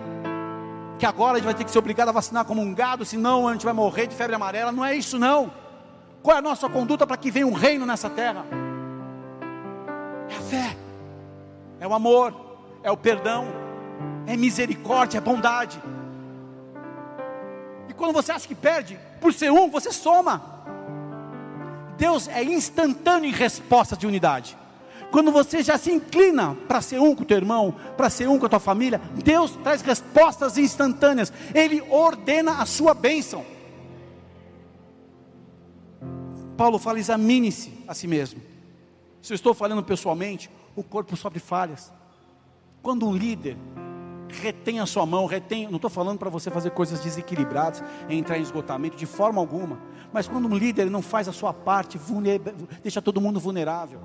[0.99, 3.47] que agora a gente vai ter que ser obrigado a vacinar como um gado, senão
[3.47, 4.73] a gente vai morrer de febre amarela.
[4.73, 5.53] Não é isso não.
[6.23, 8.47] Qual é a nossa conduta para que venha um reino nessa terra?
[10.31, 10.77] É a fé,
[11.81, 12.35] é o amor,
[12.83, 13.47] é o perdão,
[14.27, 15.79] é misericórdia, é bondade
[17.97, 20.57] quando você acha que perde, por ser um, você soma.
[21.97, 24.57] Deus é instantâneo em resposta de unidade.
[25.11, 28.39] Quando você já se inclina para ser um com o teu irmão, para ser um
[28.39, 31.33] com a tua família, Deus traz respostas instantâneas.
[31.55, 33.45] Ele ordena a sua bênção.
[36.57, 38.41] Paulo fala: examine-se a si mesmo.
[39.23, 41.93] Se eu estou falando pessoalmente, o corpo sofre falhas.
[42.83, 43.57] Quando um líder
[44.29, 45.67] retém a sua mão, retém.
[45.69, 49.79] Não estou falando para você fazer coisas desequilibradas, entrar em esgotamento de forma alguma.
[50.13, 51.99] Mas quando um líder não faz a sua parte,
[52.83, 54.01] deixa todo mundo vulnerável.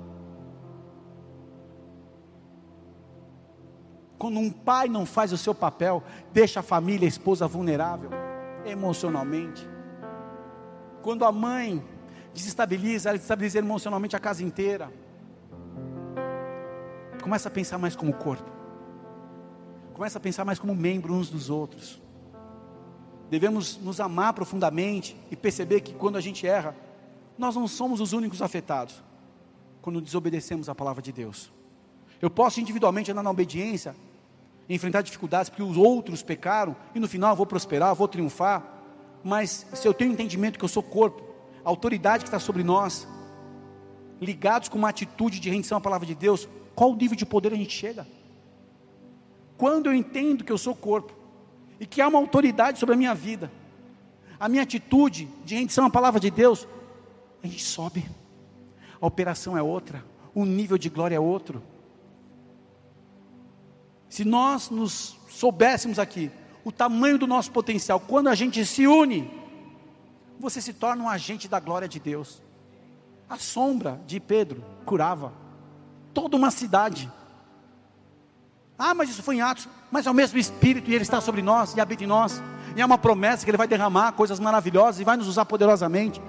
[4.18, 8.10] Quando um pai não faz o seu papel, deixa a família, a esposa vulnerável,
[8.64, 9.68] emocionalmente.
[11.02, 11.84] Quando a mãe
[12.32, 14.92] desestabiliza, ela desestabiliza emocionalmente a casa inteira.
[17.20, 18.61] Começa a pensar mais como corpo
[19.92, 22.00] começa a pensar mais como membro uns dos outros.
[23.30, 26.76] Devemos nos amar profundamente e perceber que quando a gente erra,
[27.38, 29.02] nós não somos os únicos afetados
[29.80, 31.50] quando desobedecemos a palavra de Deus.
[32.20, 33.96] Eu posso individualmente andar na obediência,
[34.68, 38.62] enfrentar dificuldades porque os outros pecaram e no final vou prosperar, vou triunfar.
[39.24, 41.22] Mas se eu tenho entendimento que eu sou corpo,
[41.64, 43.08] a autoridade que está sobre nós,
[44.20, 47.56] ligados com uma atitude de rendição à palavra de Deus, qual nível de poder a
[47.56, 48.06] gente chega?
[49.62, 51.12] Quando eu entendo que eu sou corpo
[51.78, 53.48] e que há uma autoridade sobre a minha vida,
[54.40, 56.66] a minha atitude de rendição à palavra de Deus,
[57.40, 58.04] a gente sobe.
[59.00, 61.62] A operação é outra, o nível de glória é outro.
[64.08, 66.28] Se nós nos soubéssemos aqui
[66.64, 68.00] o tamanho do nosso potencial.
[68.00, 69.30] Quando a gente se une,
[70.40, 72.42] você se torna um agente da glória de Deus.
[73.28, 75.32] A sombra de Pedro curava
[76.12, 77.08] toda uma cidade.
[78.84, 79.68] Ah, mas isso foi em Atos.
[79.92, 82.42] Mas é o mesmo Espírito e Ele está sobre nós e habita em nós.
[82.74, 86.20] E é uma promessa que Ele vai derramar coisas maravilhosas e vai nos usar poderosamente.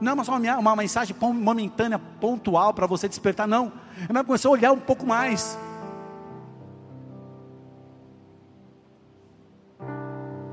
[0.00, 3.72] Não é só uma, uma mensagem momentânea, pontual para você despertar, não.
[3.98, 5.58] É melhor começar a olhar um pouco mais.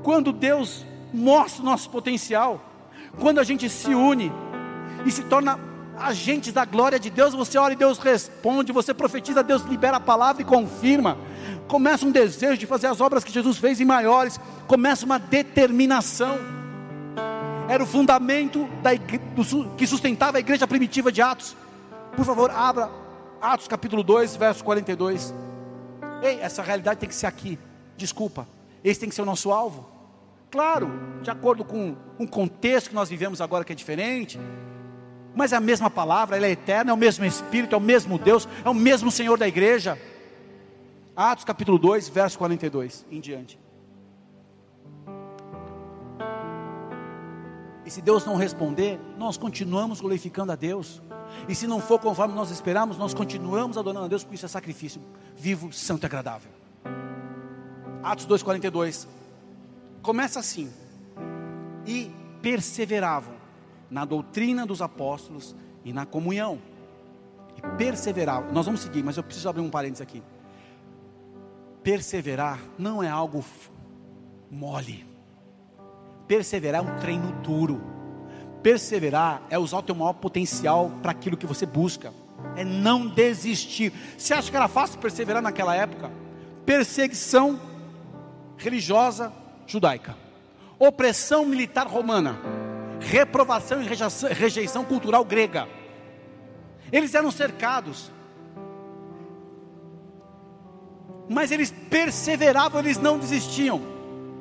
[0.02, 2.60] Quando Deus mostra o nosso potencial,
[3.20, 4.32] quando a gente se une
[5.06, 5.60] e se torna
[5.98, 10.00] agentes da glória de Deus, você ora e Deus responde, você profetiza, Deus libera a
[10.00, 11.18] palavra e confirma.
[11.68, 16.38] Começa um desejo de fazer as obras que Jesus fez em maiores, começa uma determinação.
[17.68, 21.56] Era o fundamento da, do, que sustentava a igreja primitiva de Atos.
[22.14, 22.90] Por favor, abra
[23.40, 25.34] Atos capítulo 2, verso 42.
[26.22, 27.58] Ei, essa realidade tem que ser aqui.
[27.96, 28.46] Desculpa,
[28.82, 29.88] esse tem que ser o nosso alvo.
[30.50, 30.90] Claro,
[31.22, 34.38] de acordo com um contexto que nós vivemos agora que é diferente,
[35.34, 38.18] mas é a mesma palavra, ela é eterna, é o mesmo Espírito, é o mesmo
[38.18, 39.98] Deus, é o mesmo Senhor da igreja.
[41.16, 43.58] Atos capítulo 2, verso 42 em diante.
[47.84, 51.02] E se Deus não responder, nós continuamos glorificando a Deus.
[51.48, 54.48] E se não for conforme nós esperamos, nós continuamos adorando a Deus, porque isso é
[54.48, 55.02] sacrifício
[55.36, 56.50] vivo, santo e agradável.
[58.02, 59.06] Atos 2,42
[60.00, 60.72] começa assim:
[61.86, 63.34] E perseveravam
[63.90, 66.58] na doutrina dos apóstolos e na comunhão.
[67.56, 70.22] E perseverar, nós vamos seguir, mas eu preciso abrir um parênteses aqui.
[71.82, 73.44] Perseverar não é algo
[74.50, 75.06] mole.
[76.26, 77.80] Perseverar é um treino duro.
[78.62, 82.12] Perseverar é usar o teu maior potencial para aquilo que você busca.
[82.56, 83.92] É não desistir.
[84.16, 86.10] Você acha que era fácil perseverar naquela época?
[86.64, 87.60] Perseguição
[88.56, 89.32] religiosa
[89.66, 90.16] judaica,
[90.78, 92.63] opressão militar romana
[93.04, 93.86] reprovação e
[94.32, 95.68] rejeição, cultural grega.
[96.90, 98.10] Eles eram cercados,
[101.28, 103.80] mas eles perseveravam, eles não desistiam.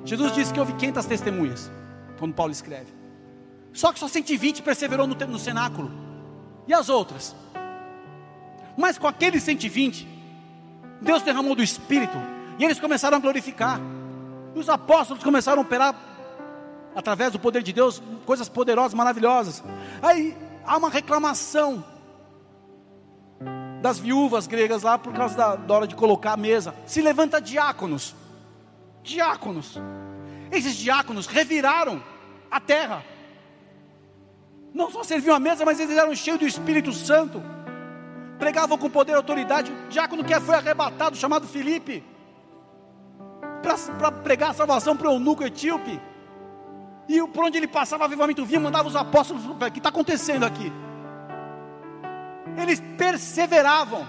[0.05, 1.71] Jesus disse que houve 500 testemunhas,
[2.17, 2.93] quando Paulo escreve.
[3.71, 5.91] Só que só 120 perseverou no, no cenáculo.
[6.67, 7.35] E as outras?
[8.77, 10.07] Mas com aqueles 120,
[11.01, 12.17] Deus derramou do Espírito,
[12.59, 13.79] e eles começaram a glorificar.
[14.55, 16.12] E os apóstolos começaram a operar
[16.95, 19.63] através do poder de Deus, coisas poderosas, maravilhosas.
[20.01, 21.83] Aí há uma reclamação
[23.81, 26.73] das viúvas gregas lá por causa da, da hora de colocar a mesa.
[26.85, 28.15] Se levanta diáconos,
[29.03, 29.77] diáconos.
[30.51, 32.01] Esses diáconos reviraram
[32.49, 33.03] a terra.
[34.73, 37.43] Não só serviam a mesa, mas eles eram cheios do Espírito Santo.
[38.39, 39.71] Pregavam com poder e autoridade.
[39.71, 42.03] O diácono que foi arrebatado, chamado Filipe,
[43.97, 45.99] para pregar a salvação para o eunuco etíope.
[47.07, 49.45] E por onde ele passava, avivamento vinha, mandava os apóstolos.
[49.45, 50.71] O que está acontecendo aqui?
[52.57, 54.07] Eles perseveravam.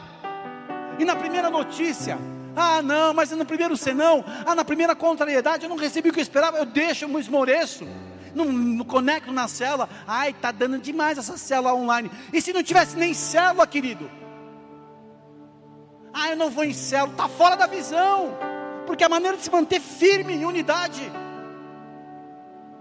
[0.98, 2.18] E na primeira notícia,
[2.54, 6.20] ah não, mas no primeiro senão, ah na primeira contrariedade, eu não recebi o que
[6.20, 7.86] eu esperava, eu deixo, eu me esmoreço.
[8.32, 12.10] Não, não conecto na célula, ai, está dando demais essa célula online.
[12.32, 14.10] E se não tivesse nem célula, querido?
[16.12, 18.36] Ah, eu não vou em célula, está fora da visão,
[18.86, 21.10] porque a maneira de se manter firme em unidade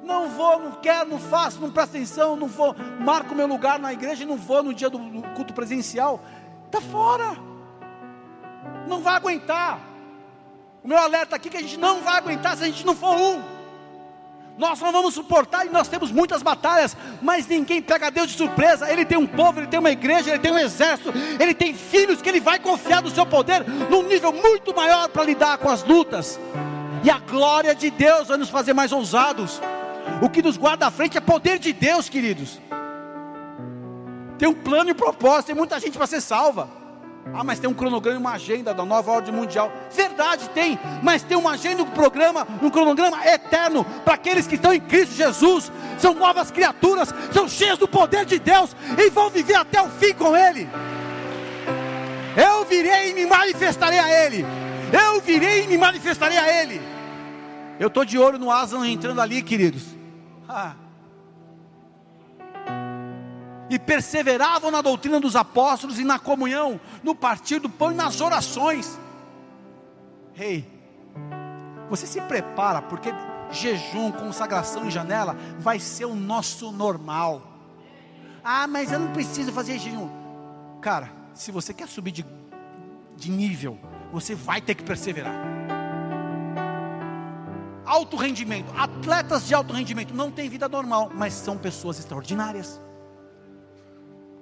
[0.04, 3.94] não vou, não quero, não faço, não presto atenção, não vou, marco meu lugar na
[3.94, 5.00] igreja e não vou no dia do
[5.36, 6.22] culto presencial.
[6.66, 7.38] Está fora.
[8.88, 9.80] Não vai aguentar.
[10.84, 12.96] O meu alerta aqui é que a gente não vai aguentar se a gente não
[12.96, 13.42] for um.
[14.58, 18.92] Nós não vamos suportar e nós temos muitas batalhas, mas ninguém pega Deus de surpresa.
[18.92, 22.22] Ele tem um povo, ele tem uma igreja, ele tem um exército, ele tem filhos
[22.22, 25.84] que ele vai confiar no seu poder num nível muito maior para lidar com as
[25.84, 26.40] lutas.
[27.04, 29.60] E a glória de Deus vai nos fazer mais ousados.
[30.24, 32.58] O que nos guarda à frente é poder de Deus, queridos.
[34.38, 36.70] Tem um plano e um propósito, tem muita gente para ser salva.
[37.34, 39.70] Ah, mas tem um cronograma uma agenda da nova ordem mundial.
[39.92, 44.74] Verdade, tem, mas tem uma agenda, um programa, um cronograma eterno para aqueles que estão
[44.74, 45.70] em Cristo Jesus.
[46.00, 50.14] São novas criaturas, são cheias do poder de Deus e vão viver até o fim
[50.14, 50.70] com Ele.
[52.38, 54.46] Eu virei e me manifestarei a Ele.
[54.90, 56.82] Eu virei e me manifestarei a Ele.
[57.78, 60.02] Eu estou de olho no Aslan entrando ali, queridos.
[60.48, 60.76] Ah.
[63.70, 68.22] E perseveravam na doutrina dos apóstolos e na comunhão, no partir do pão e nas
[68.22, 69.00] orações.
[70.34, 70.74] Rei, hey,
[71.90, 73.14] você se prepara, porque
[73.52, 77.42] jejum, consagração e janela vai ser o nosso normal.
[78.44, 80.10] Ah, mas eu não preciso fazer jejum.
[80.82, 82.26] Cara, se você quer subir de,
[83.16, 83.78] de nível,
[84.12, 85.53] você vai ter que perseverar.
[87.86, 92.80] Alto rendimento, atletas de alto rendimento, não têm vida normal, mas são pessoas extraordinárias.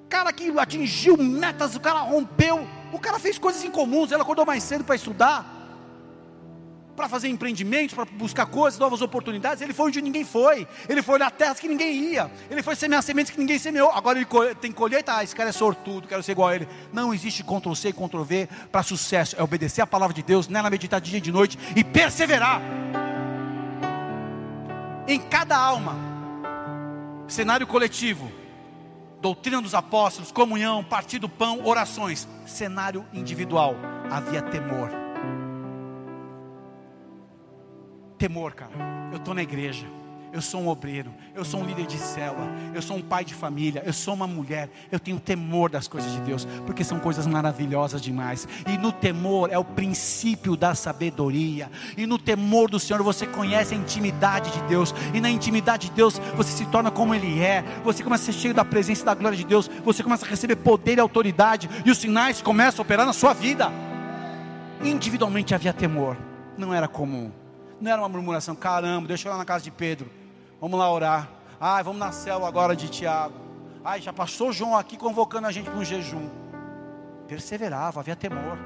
[0.10, 4.62] Cara que atingiu metas, o cara rompeu, o cara fez coisas incomuns, ele acordou mais
[4.62, 5.62] cedo para estudar,
[6.96, 9.62] para fazer empreendimentos, para buscar coisas, novas oportunidades.
[9.62, 10.68] Ele foi onde ninguém foi.
[10.88, 12.30] Ele foi na terra que ninguém ia.
[12.50, 13.90] Ele foi semear sementes que ninguém semeou.
[13.92, 14.28] Agora ele
[14.60, 15.16] tem colheita.
[15.16, 16.68] Ah, esse cara é sortudo, quero ser igual a ele.
[16.94, 19.36] Não existe Ctrl C e Ctrl V para sucesso.
[19.36, 22.62] É obedecer a palavra de Deus, nela meditar dia e de noite e perseverar.
[25.08, 25.96] Em cada alma,
[27.28, 28.32] cenário coletivo,
[29.22, 32.28] doutrina dos apóstolos, comunhão, partido pão, orações.
[32.46, 33.76] Cenário individual,
[34.10, 34.90] havia temor.
[38.18, 38.72] Temor, cara.
[39.12, 39.88] Eu estou na igreja
[40.34, 43.34] eu sou um obreiro, eu sou um líder de célula, eu sou um pai de
[43.34, 47.28] família, eu sou uma mulher, eu tenho temor das coisas de Deus, porque são coisas
[47.28, 48.48] maravilhosas demais.
[48.68, 51.70] E no temor é o princípio da sabedoria.
[51.98, 55.94] E no temor do Senhor você conhece a intimidade de Deus, e na intimidade de
[55.94, 57.64] Deus você se torna como Ele é.
[57.84, 60.30] Você começa a ser cheio da presença e da glória de Deus, você começa a
[60.30, 63.70] receber poder e autoridade, e os sinais começam a operar na sua vida.
[64.84, 66.18] Individualmente havia temor,
[66.58, 67.41] não era comum
[67.82, 70.10] não era uma murmuração, caramba, deixa eu ir lá na casa de Pedro.
[70.60, 71.30] Vamos lá orar.
[71.60, 73.34] Ai, vamos na célula agora de Tiago.
[73.84, 76.30] Ai, já passou João aqui convocando a gente para um jejum.
[77.28, 78.58] Perseverava, havia temor.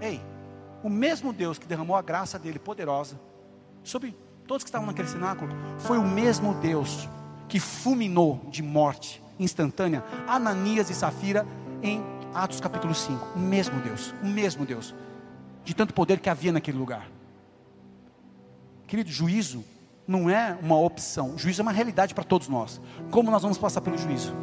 [0.00, 0.20] Ei,
[0.82, 3.18] o mesmo Deus que derramou a graça dele poderosa
[3.82, 4.16] sobre
[4.46, 7.08] todos que estavam naquele cenáculo, foi o mesmo Deus
[7.48, 11.46] que fulminou de morte instantânea Ananias e Safira
[11.82, 12.02] em
[12.34, 13.32] Atos capítulo 5.
[13.36, 14.94] O mesmo Deus, o mesmo Deus,
[15.64, 17.13] de tanto poder que havia naquele lugar.
[18.86, 19.64] Querido, juízo
[20.06, 22.80] não é uma opção, juízo é uma realidade para todos nós.
[23.10, 24.34] Como nós vamos passar pelo juízo?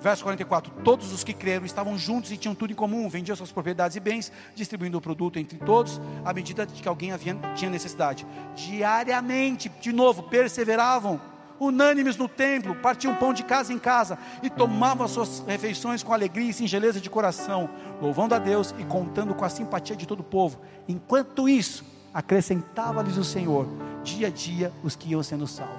[0.00, 3.52] Verso 44: Todos os que creram estavam juntos e tinham tudo em comum, vendiam suas
[3.52, 8.26] propriedades e bens, distribuindo o produto entre todos, à medida que alguém havia, tinha necessidade.
[8.54, 11.20] Diariamente, de novo, perseveravam,
[11.60, 16.12] unânimes no templo, partiam pão de casa em casa e tomavam as suas refeições com
[16.12, 17.68] alegria e singeleza de coração,
[18.00, 20.60] louvando a Deus e contando com a simpatia de todo o povo.
[20.88, 23.68] Enquanto isso, acrescentava-lhes o Senhor,
[24.02, 25.76] dia a dia, os que iam sendo salvos.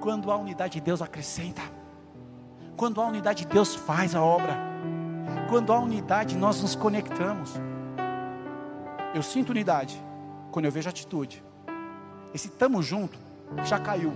[0.00, 1.62] Quando a unidade de Deus acrescenta,
[2.76, 4.56] quando a unidade de Deus faz a obra,
[5.48, 7.52] quando a unidade nós nos conectamos.
[9.14, 10.02] Eu sinto unidade
[10.50, 11.44] quando eu vejo atitude.
[12.32, 13.16] Esse tamo junto
[13.64, 14.12] já caiu.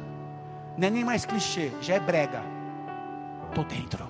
[0.79, 2.41] Não é nem mais clichê, já é brega.
[3.51, 4.09] Estou dentro.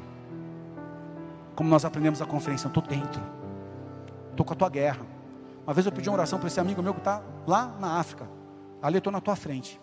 [1.57, 3.21] Como nós aprendemos na conferência, estou dentro.
[4.31, 5.19] Estou com a tua guerra
[5.69, 8.27] uma vez eu pedi uma oração para esse amigo meu que está lá na África.
[8.81, 9.79] Ali eu estou na tua frente.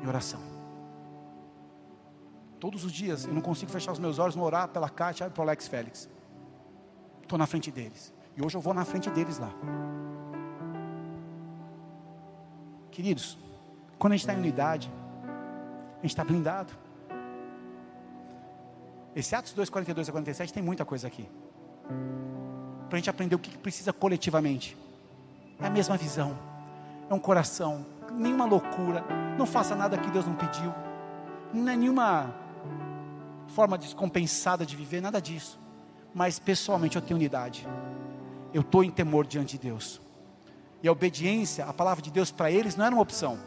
[0.00, 0.38] Em oração.
[2.60, 5.36] Todos os dias eu não consigo fechar os meus olhos, não orar pela Kátia e
[5.36, 6.08] o Alex Félix.
[7.20, 8.14] Estou na frente deles.
[8.36, 9.50] E hoje eu vou na frente deles lá.
[12.92, 13.36] Queridos,
[13.98, 14.88] quando a gente está em unidade,
[15.98, 16.72] a gente está blindado.
[19.14, 21.28] Esse Atos 2, 42 a 47 tem muita coisa aqui
[22.88, 24.76] para a gente aprender o que precisa coletivamente.
[25.60, 26.38] É a mesma visão,
[27.10, 29.04] é um coração, nenhuma loucura,
[29.36, 30.72] não faça nada que Deus não pediu,
[31.52, 32.34] não é nenhuma
[33.48, 35.58] forma descompensada de viver, nada disso.
[36.14, 37.66] Mas pessoalmente eu tenho unidade,
[38.54, 40.00] eu estou em temor diante de Deus.
[40.82, 43.38] E a obediência, a palavra de Deus para eles não era uma opção,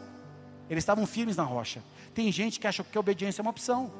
[0.72, 1.82] eles estavam firmes na rocha.
[2.14, 3.92] Tem gente que acha que a obediência é uma opção.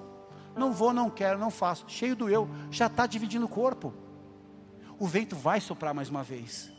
[0.57, 1.85] Não vou, não quero, não faço.
[1.89, 3.95] Cheio do eu, já está dividindo o corpo
[5.03, 6.73] o vento vai soprar mais uma vez.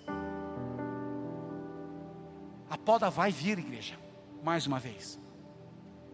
[2.70, 3.96] A poda vai vir, igreja,
[4.42, 5.20] mais uma vez.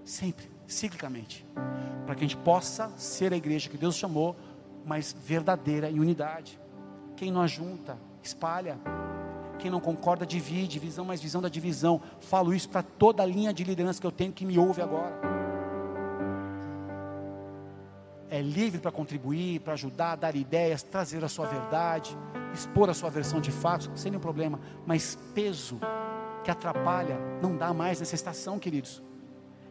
[0.04, 1.46] Sempre, ciclicamente.
[2.08, 4.36] Para que a gente possa ser a igreja que Deus chamou,
[4.84, 6.60] mas verdadeira em unidade.
[7.16, 8.80] Quem não ajunta, espalha.
[9.60, 10.80] Quem não concorda, divide.
[10.80, 12.02] Visão mais visão da divisão.
[12.20, 15.40] Falo isso para toda a linha de liderança que eu tenho que me ouve agora
[18.30, 22.16] é livre para contribuir, para ajudar, dar ideias, trazer a sua verdade,
[22.54, 24.60] expor a sua versão de fatos, sem nenhum problema.
[24.86, 25.80] Mas peso
[26.44, 29.02] que atrapalha, não dá mais nessa estação, queridos.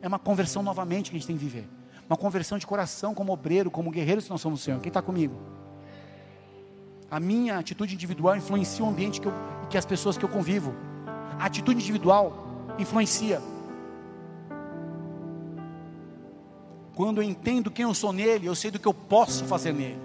[0.03, 1.69] É uma conversão novamente que a gente tem que viver.
[2.09, 4.81] Uma conversão de coração, como obreiro, como guerreiro, se nós somos o Senhor.
[4.81, 5.37] Quem está comigo?
[7.11, 9.33] A minha atitude individual influencia o ambiente que, eu,
[9.69, 10.75] que as pessoas que eu convivo.
[11.39, 12.33] A atitude individual
[12.79, 13.41] influencia.
[16.95, 20.01] Quando eu entendo quem eu sou nele, eu sei do que eu posso fazer nele.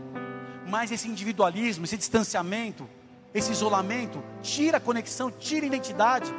[0.70, 2.88] Mas esse individualismo, esse distanciamento,
[3.34, 6.32] esse isolamento, tira a conexão, tira a identidade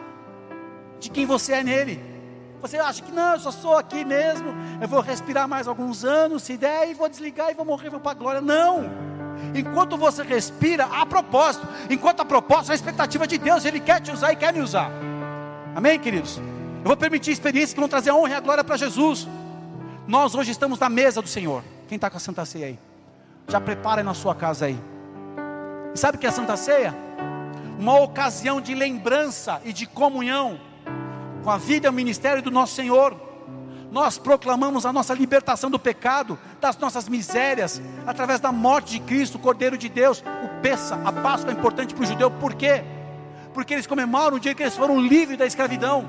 [1.01, 2.01] de quem você é nele.
[2.61, 4.49] Você acha que não, eu só sou aqui mesmo,
[4.81, 8.01] eu vou respirar mais alguns anos, se der, e vou desligar e vou morrer, vou
[8.01, 8.41] para a glória.
[8.41, 9.14] Não!
[9.55, 11.66] Enquanto você respira, há propósito.
[11.89, 13.64] Enquanto há propósito, há expectativa de Deus.
[13.64, 14.91] Ele quer te usar e quer me usar.
[15.74, 16.39] Amém, queridos?
[16.39, 19.26] Eu vou permitir experiências que vão trazer a honra e a glória para Jesus.
[20.07, 21.64] Nós hoje estamos na mesa do Senhor.
[21.89, 22.78] Quem está com a Santa Ceia aí?
[23.49, 24.78] Já prepara na sua casa aí.
[25.95, 26.95] E sabe o que é a Santa Ceia?
[27.78, 30.61] Uma ocasião de lembrança e de comunhão
[31.43, 33.24] com a vida e o ministério do nosso Senhor.
[33.95, 39.36] Nós proclamamos a nossa libertação do pecado, das nossas misérias, através da morte de Cristo,
[39.36, 40.20] o Cordeiro de Deus.
[40.20, 42.82] O Peça, a Páscoa é importante para o judeu, por quê?
[43.53, 46.09] Porque eles comemoram o dia que eles foram livres da escravidão.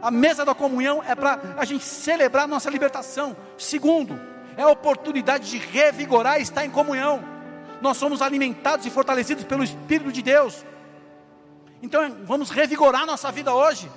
[0.00, 3.36] A mesa da comunhão é para a gente celebrar a nossa libertação.
[3.58, 4.16] Segundo,
[4.56, 7.20] é a oportunidade de revigorar e estar em comunhão.
[7.82, 10.64] Nós somos alimentados e fortalecidos pelo Espírito de Deus.
[11.82, 13.90] Então vamos revigorar nossa vida hoje.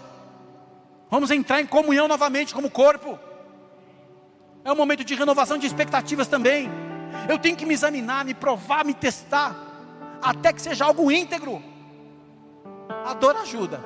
[1.09, 3.17] Vamos entrar em comunhão novamente como corpo.
[4.63, 6.69] É um momento de renovação de expectativas também.
[7.29, 9.55] Eu tenho que me examinar, me provar, me testar,
[10.21, 11.63] até que seja algo íntegro.
[13.05, 13.79] A dor ajuda,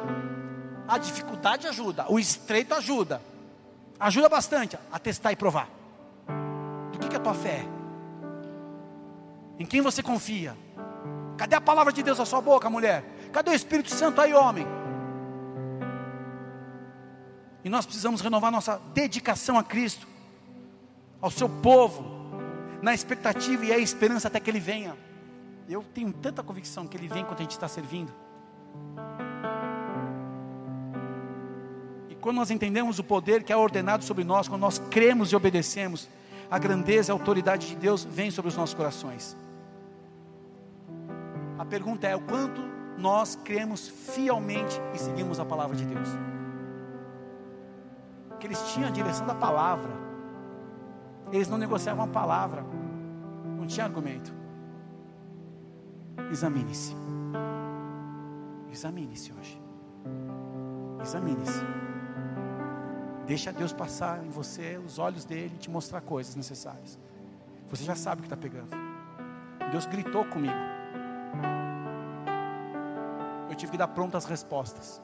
[0.87, 3.21] a dificuldade ajuda, o estreito ajuda,
[3.99, 5.69] ajuda bastante a testar e provar.
[6.91, 7.81] Do que, que a tua fé é?
[9.61, 10.57] Em quem você confia?
[11.37, 13.03] Cadê a palavra de Deus na sua boca, mulher?
[13.31, 14.65] Cadê o Espírito Santo aí, homem?
[17.63, 20.07] E nós precisamos renovar nossa dedicação a Cristo,
[21.21, 22.03] ao seu povo,
[22.81, 24.97] na expectativa e a esperança até que Ele venha.
[25.69, 28.11] Eu tenho tanta convicção que Ele vem quando a gente está servindo.
[32.09, 35.35] E quando nós entendemos o poder que é ordenado sobre nós, quando nós cremos e
[35.35, 36.09] obedecemos,
[36.49, 39.37] a grandeza e a autoridade de Deus vem sobre os nossos corações.
[41.59, 42.59] A pergunta é: o quanto
[42.97, 46.09] nós cremos fielmente e seguimos a palavra de Deus?
[48.41, 49.91] Que eles tinham a direção da palavra.
[51.31, 52.65] Eles não negociavam a palavra.
[53.55, 54.33] Não tinha argumento.
[56.31, 56.95] Examine-se.
[58.71, 59.61] Examine-se hoje.
[60.99, 61.63] Examine-se.
[63.27, 66.99] Deixa Deus passar em você os olhos dele e te mostrar coisas necessárias.
[67.69, 68.75] Você já sabe o que está pegando.
[69.71, 70.53] Deus gritou comigo.
[73.49, 74.99] Eu tive que dar prontas respostas.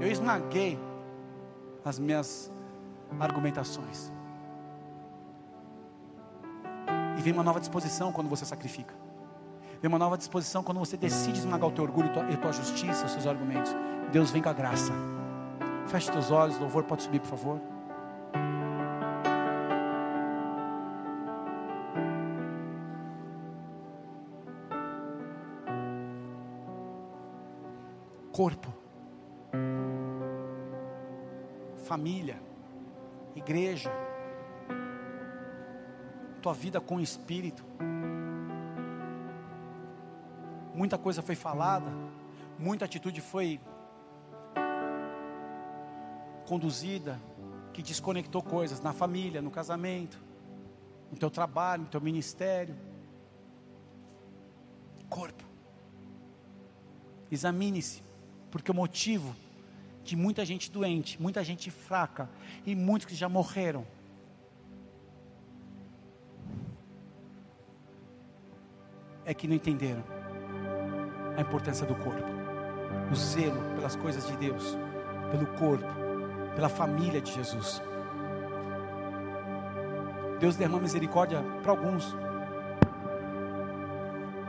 [0.00, 0.78] Eu esmaguei
[1.88, 2.50] as minhas
[3.20, 4.12] argumentações.
[7.16, 8.92] E vem uma nova disposição quando você sacrifica.
[9.80, 13.06] Vem uma nova disposição quando você decide esmagar o teu orgulho e a tua justiça,
[13.06, 13.72] os seus argumentos.
[14.10, 14.92] Deus vem com a graça.
[15.86, 17.60] Feche teus olhos, louvor pode subir, por favor.
[28.32, 28.75] Corpo
[36.46, 37.64] tua vida com o Espírito.
[40.72, 41.90] Muita coisa foi falada,
[42.56, 43.60] muita atitude foi
[46.46, 47.20] conduzida
[47.72, 50.22] que desconectou coisas na família, no casamento,
[51.10, 52.76] no teu trabalho, no teu ministério.
[55.08, 55.42] Corpo.
[57.28, 58.04] Examine-se,
[58.52, 59.34] porque o motivo
[60.04, 62.30] de muita gente doente, muita gente fraca
[62.64, 63.84] e muitos que já morreram.
[69.26, 70.02] É que não entenderam
[71.36, 72.24] a importância do corpo,
[73.10, 74.78] o zelo pelas coisas de Deus,
[75.30, 75.84] pelo corpo,
[76.54, 77.82] pela família de Jesus.
[80.38, 82.16] Deus derrama misericórdia para alguns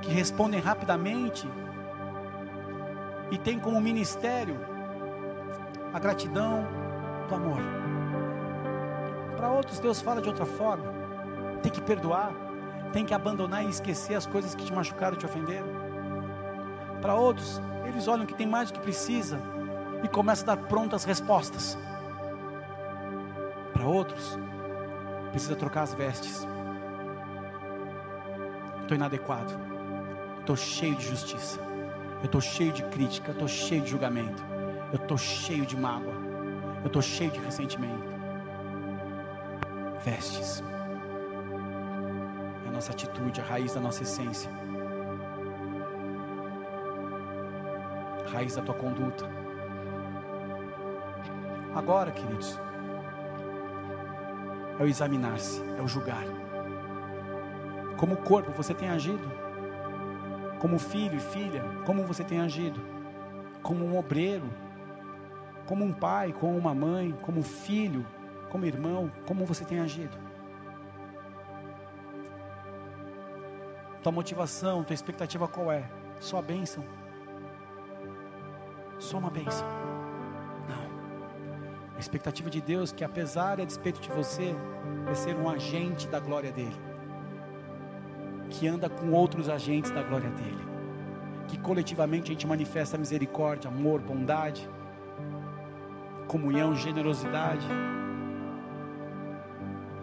[0.01, 1.49] que respondem rapidamente
[3.31, 4.55] e tem como ministério
[5.93, 6.65] a gratidão
[7.27, 7.59] do amor.
[9.35, 10.93] Para outros, Deus fala de outra forma.
[11.61, 12.31] Tem que perdoar,
[12.91, 15.67] tem que abandonar e esquecer as coisas que te machucaram e te ofenderam.
[17.01, 19.39] Para outros, eles olham que tem mais do que precisa
[20.03, 21.77] e começam a dar prontas respostas.
[23.73, 24.37] Para outros,
[25.31, 26.47] precisa trocar as vestes.
[28.81, 29.53] Estou inadequado,
[30.39, 31.59] estou cheio de justiça,
[32.19, 34.43] eu estou cheio de crítica, estou cheio de julgamento.
[34.91, 36.13] Eu estou cheio de mágoa.
[36.81, 38.03] Eu estou cheio de ressentimento.
[40.03, 40.63] Vestes.
[42.77, 44.51] Nossa atitude, a raiz da nossa essência.
[48.23, 49.27] A raiz da tua conduta.
[51.73, 52.59] Agora, queridos,
[54.79, 56.23] é o examinar-se, é o julgar.
[57.97, 59.27] Como corpo você tem agido?
[60.59, 62.79] Como filho e filha, como você tem agido?
[63.63, 64.45] Como um obreiro,
[65.65, 68.05] como um pai, como uma mãe, como filho,
[68.51, 70.26] como irmão, como você tem agido.
[74.07, 75.83] Tua motivação, tua expectativa qual é?
[76.17, 76.81] Só a bênção?
[78.97, 79.67] Só uma bênção?
[80.65, 81.93] Não.
[81.93, 84.55] A expectativa de Deus, que apesar e a despeito de você,
[85.11, 86.79] é ser um agente da glória dEle,
[88.49, 90.65] que anda com outros agentes da glória dEle,
[91.49, 94.69] que coletivamente a gente manifesta misericórdia, amor, bondade,
[96.29, 97.67] comunhão, generosidade,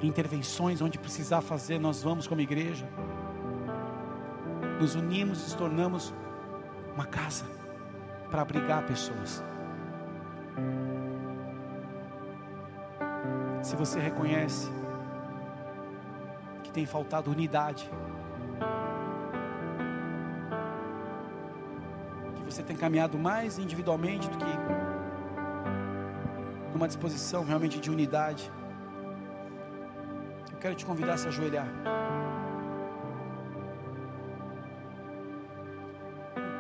[0.03, 2.87] intervenções onde precisar fazer, nós vamos como igreja,
[4.81, 6.15] nos unimos e tornamos
[6.95, 7.45] uma casa
[8.31, 9.45] para abrigar pessoas.
[13.63, 14.71] Se você reconhece
[16.63, 17.91] que tem faltado unidade,
[22.37, 24.45] que você tem caminhado mais individualmente do que
[26.73, 28.53] numa disposição realmente de unidade,
[30.53, 31.69] eu quero te convidar a se ajoelhar.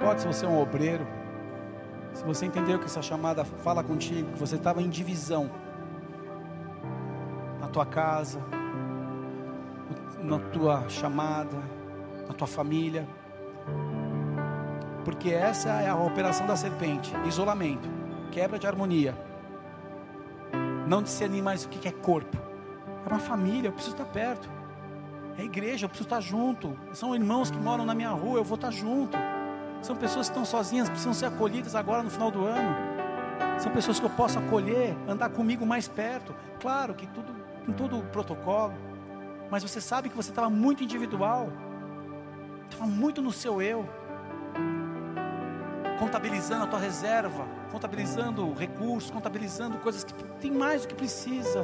[0.05, 1.07] Pode se você é um obreiro,
[2.13, 5.51] se você entendeu que essa chamada fala contigo, que você estava em divisão
[7.59, 8.39] na tua casa,
[10.23, 11.57] na tua chamada,
[12.29, 13.09] na tua família,
[15.07, 17.89] porque essa é a operação da serpente: isolamento,
[18.31, 19.17] quebra de harmonia,
[20.87, 22.37] não discernir mais o que é corpo.
[23.07, 24.51] É uma família, eu preciso estar perto.
[25.39, 26.79] É igreja, eu preciso estar junto.
[26.93, 29.17] São irmãos que moram na minha rua, eu vou estar junto.
[29.85, 32.75] São pessoas que estão sozinhas, precisam ser acolhidas agora no final do ano.
[33.61, 36.35] São pessoas que eu posso acolher, andar comigo mais perto.
[36.59, 37.35] Claro que tudo
[37.67, 38.73] com todo o protocolo.
[39.51, 41.53] Mas você sabe que você estava muito individual.
[42.65, 43.87] Estava muito no seu eu.
[45.99, 51.63] Contabilizando a tua reserva, contabilizando recursos, contabilizando coisas que tem mais do que precisa.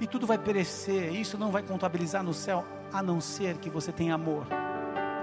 [0.00, 3.92] E tudo vai perecer, isso não vai contabilizar no céu, a não ser que você
[3.92, 4.46] tenha amor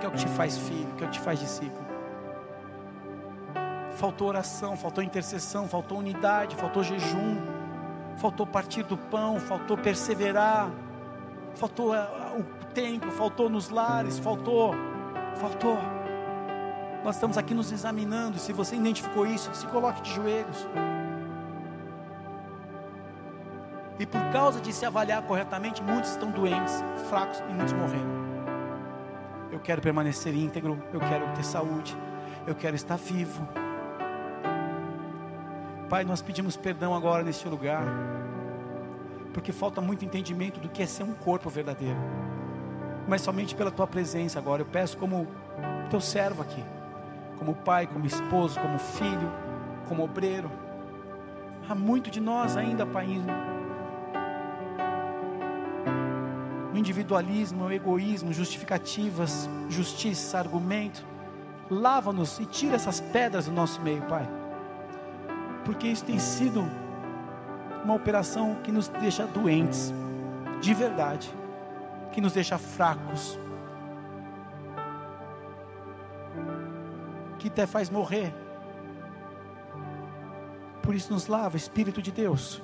[0.04, 1.86] que é o que te faz filho, que é o que te faz discípulo.
[3.91, 7.38] Faltou oração, faltou intercessão, faltou unidade, faltou jejum,
[8.18, 10.70] faltou partir do pão, faltou perseverar,
[11.56, 12.06] faltou eh,
[12.38, 12.43] o
[12.74, 14.76] templo, faltou nos lares, faltou,
[15.36, 15.78] faltou.
[17.06, 18.38] Nós estamos aqui nos examinando.
[18.39, 20.68] Se você identificou isso, se coloque de joelhos.
[23.97, 28.22] E por causa de se avaliar corretamente, muitos estão doentes, fracos e muitos morreram eu
[29.64, 31.97] quero permanecer íntegro, eu quero ter saúde,
[32.45, 33.47] eu quero estar vivo.
[35.89, 37.86] Pai, nós pedimos perdão agora neste lugar,
[39.34, 41.97] porque falta muito entendimento do que é ser um corpo verdadeiro,
[43.07, 44.61] mas somente pela tua presença agora.
[44.61, 45.28] Eu peço, como
[45.89, 46.64] teu servo aqui,
[47.39, 49.32] como pai, como esposo, como filho,
[49.88, 50.51] como obreiro.
[51.70, 53.07] Há muito de nós ainda, Pai,
[56.74, 61.05] o individualismo, o egoísmo, justificativas, justiça, argumento.
[61.69, 64.28] Lava-nos e tira essas pedras do nosso meio, Pai.
[65.63, 66.67] Porque isso tem sido
[67.84, 69.93] uma operação que nos deixa doentes,
[70.61, 71.32] de verdade,
[72.11, 73.38] que nos deixa fracos,
[77.38, 78.34] que até faz morrer.
[80.82, 82.61] Por isso nos lava, Espírito de Deus,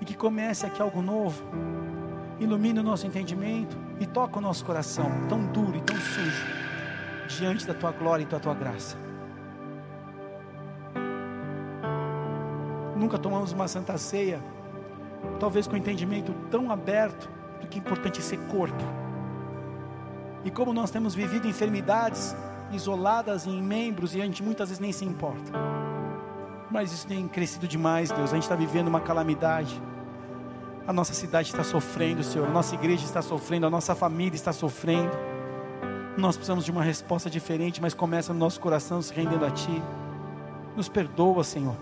[0.00, 1.42] e que comece aqui algo novo
[2.40, 6.46] ilumine o nosso entendimento e toca o nosso coração, tão duro e tão sujo,
[7.28, 8.96] diante da tua glória e da tua graça.
[12.96, 14.42] Nunca tomamos uma santa ceia,
[15.38, 17.28] talvez com entendimento tão aberto
[17.60, 18.84] do que é importante ser corpo.
[20.44, 22.36] E como nós temos vivido enfermidades
[22.70, 25.52] isoladas em membros e a gente muitas vezes nem se importa.
[26.70, 28.30] Mas isso tem crescido demais, Deus.
[28.30, 29.80] A gente está vivendo uma calamidade
[30.86, 32.46] a nossa cidade está sofrendo, Senhor.
[32.46, 33.66] A nossa igreja está sofrendo.
[33.66, 35.10] A nossa família está sofrendo.
[36.16, 39.82] Nós precisamos de uma resposta diferente, mas começa no nosso coração se rendendo a Ti.
[40.76, 41.76] Nos perdoa, Senhor.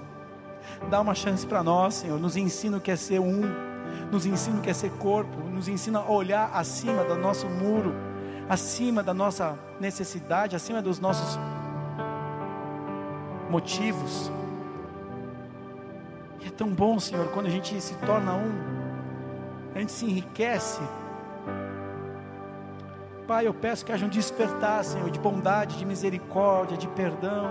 [0.88, 2.18] Dá uma chance para nós, Senhor.
[2.18, 3.42] Nos ensina o que é ser um.
[4.10, 5.36] Nos ensina o que é ser corpo.
[5.50, 7.92] Nos ensina a olhar acima do nosso muro,
[8.48, 11.38] acima da nossa necessidade, acima dos nossos
[13.50, 14.30] motivos.
[16.40, 18.81] E é tão bom, Senhor, quando a gente se torna um
[19.82, 20.80] gente se enriquece.
[23.26, 27.50] Pai, eu peço que haja um despertar, Senhor, de bondade, de misericórdia, de perdão,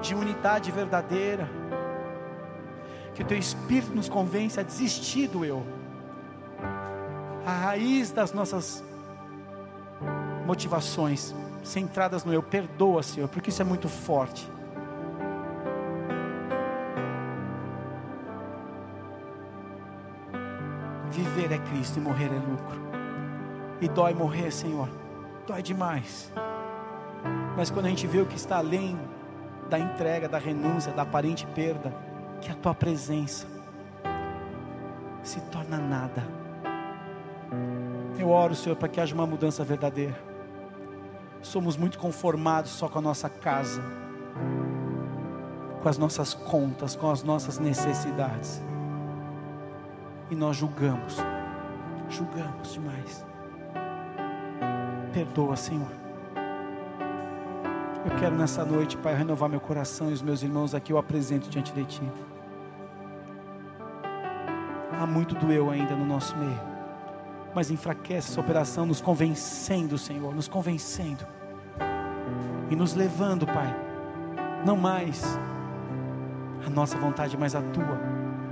[0.00, 1.48] de unidade verdadeira.
[3.14, 5.62] Que o Teu Espírito nos convence a desistir do eu.
[7.44, 8.82] A raiz das nossas
[10.46, 12.42] motivações centradas no eu.
[12.42, 14.48] Perdoa, Senhor, porque isso é muito forte.
[21.82, 22.80] Cristo e morrer é lucro.
[23.80, 24.88] E dói morrer, Senhor.
[25.48, 26.32] dói demais.
[27.56, 28.96] Mas quando a gente vê o que está além
[29.68, 31.92] da entrega, da renúncia, da aparente perda,
[32.40, 33.48] que a tua presença
[35.24, 36.22] se torna nada.
[38.16, 40.16] Eu oro, Senhor, para que haja uma mudança verdadeira.
[41.40, 43.82] Somos muito conformados só com a nossa casa,
[45.82, 48.62] com as nossas contas, com as nossas necessidades.
[50.30, 51.16] E nós julgamos,
[52.12, 53.26] julgamos demais.
[55.12, 55.90] Perdoa, Senhor.
[58.04, 61.48] Eu quero nessa noite, Pai, renovar meu coração e os meus irmãos aqui eu apresento
[61.48, 62.02] diante de Ti.
[65.00, 66.60] Há muito doeu ainda no nosso meio,
[67.54, 71.26] mas enfraquece essa operação, nos convencendo, Senhor, nos convencendo
[72.70, 73.74] e nos levando, Pai,
[74.64, 75.22] não mais
[76.66, 78.00] a nossa vontade, mas a Tua.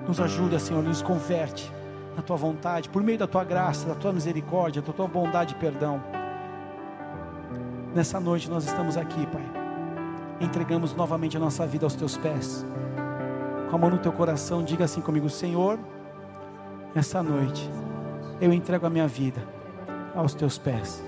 [0.06, 1.72] Nos ajuda, Senhor, nos converte
[2.16, 5.56] na Tua vontade, por meio da Tua graça, da Tua misericórdia, da Tua bondade e
[5.56, 6.02] perdão.
[7.94, 9.44] Nessa noite nós estamos aqui, Pai.
[10.40, 12.64] Entregamos novamente a nossa vida aos teus pés.
[13.68, 15.78] Com a mão no teu coração, diga assim comigo: Senhor,
[16.94, 17.68] essa noite
[18.40, 19.42] eu entrego a minha vida
[20.14, 21.04] aos teus pés.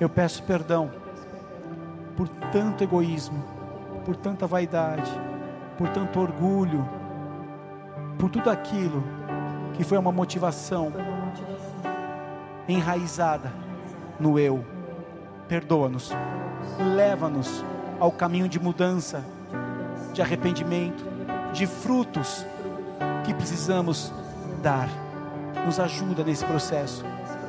[0.00, 0.90] Eu peço perdão
[2.16, 3.42] por tanto egoísmo,
[4.04, 5.10] por tanta vaidade,
[5.76, 6.86] por tanto orgulho,
[8.18, 9.17] por tudo aquilo
[9.78, 10.92] que foi uma motivação
[12.68, 13.52] enraizada
[14.18, 14.64] no eu
[15.46, 16.10] perdoa-nos,
[16.96, 17.64] leva-nos
[18.00, 19.24] ao caminho de mudança,
[20.12, 21.04] de arrependimento,
[21.52, 22.44] de frutos
[23.24, 24.12] que precisamos
[24.60, 24.88] dar.
[25.64, 27.04] Nos ajuda nesse processo.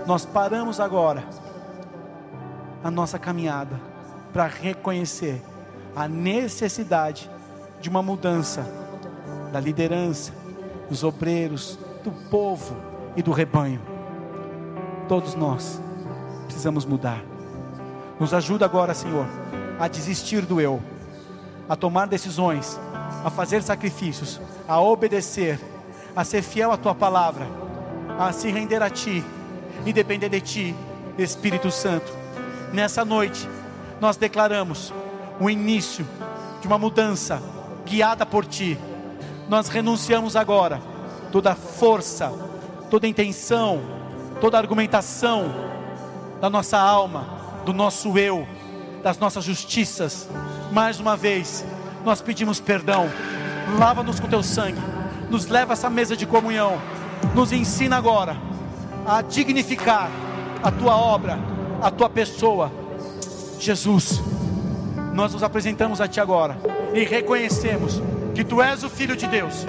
[0.05, 1.23] Nós paramos agora
[2.83, 3.75] a nossa caminhada
[4.31, 5.41] para reconhecer
[5.95, 7.27] a necessidade
[7.81, 8.65] de uma mudança
[9.51, 10.31] da liderança,
[10.87, 11.79] dos obreiros,
[12.09, 12.75] do povo
[13.15, 13.81] e do rebanho.
[15.07, 15.79] Todos nós
[16.45, 17.23] precisamos mudar.
[18.19, 19.25] Nos ajuda agora, Senhor,
[19.79, 20.81] a desistir do eu,
[21.67, 22.79] a tomar decisões,
[23.23, 25.59] a fazer sacrifícios, a obedecer,
[26.15, 27.47] a ser fiel à tua palavra,
[28.17, 29.23] a se render a ti
[29.85, 30.75] e depender de ti,
[31.17, 32.11] Espírito Santo.
[32.73, 33.47] Nessa noite,
[34.01, 34.93] nós declaramos
[35.39, 36.05] o início
[36.59, 37.41] de uma mudança
[37.85, 38.77] guiada por ti.
[39.47, 40.81] Nós renunciamos agora
[41.31, 42.31] toda força,
[42.89, 43.81] toda intenção,
[44.41, 45.45] toda argumentação
[46.39, 48.47] da nossa alma do nosso eu,
[49.03, 50.27] das nossas justiças.
[50.71, 51.65] Mais uma vez,
[52.03, 53.09] nós pedimos perdão.
[53.77, 54.81] Lava-nos com teu sangue.
[55.29, 56.79] Nos leva a essa mesa de comunhão.
[57.35, 58.35] Nos ensina agora
[59.05, 60.09] a dignificar
[60.63, 61.37] a tua obra,
[61.81, 62.71] a tua pessoa.
[63.59, 64.21] Jesus,
[65.13, 66.57] nós nos apresentamos a ti agora
[66.93, 68.01] e reconhecemos
[68.33, 69.65] que tu és o filho de Deus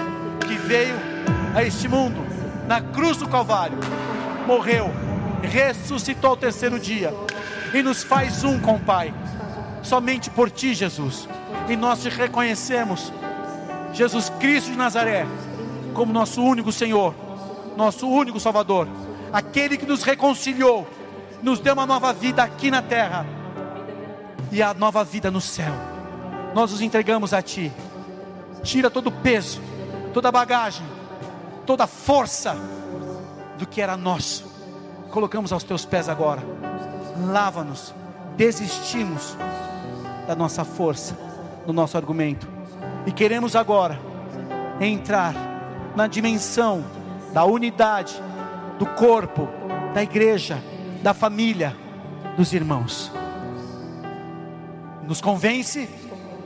[0.47, 1.10] que veio
[1.55, 2.21] a este mundo
[2.67, 3.77] na cruz do Calvário,
[4.47, 4.89] morreu,
[5.41, 7.13] ressuscitou ao terceiro dia
[7.73, 9.13] e nos faz um com o Pai,
[9.83, 11.27] somente por Ti, Jesus.
[11.67, 13.11] E nós te reconhecemos,
[13.93, 15.25] Jesus Cristo de Nazaré,
[15.93, 17.13] como nosso único Senhor,
[17.75, 18.87] nosso único Salvador,
[19.31, 20.87] aquele que nos reconciliou,
[21.41, 23.25] nos deu uma nova vida aqui na terra
[24.51, 25.73] e a nova vida no céu.
[26.53, 27.71] Nós nos entregamos a Ti.
[28.63, 29.61] Tira todo o peso,
[30.13, 30.85] toda a bagagem,
[31.65, 32.55] toda a força
[33.57, 34.45] do que era nosso.
[35.11, 36.41] Colocamos aos Teus pés agora
[37.29, 37.93] lava-nos,
[38.35, 39.35] desistimos
[40.27, 41.17] da nossa força,
[41.65, 42.47] do nosso argumento,
[43.05, 43.99] e queremos agora
[44.79, 45.33] entrar
[45.95, 46.83] na dimensão
[47.33, 48.21] da unidade,
[48.79, 49.47] do corpo,
[49.93, 50.61] da igreja,
[51.03, 51.75] da família,
[52.37, 53.11] dos irmãos.
[55.07, 55.89] Nos convence,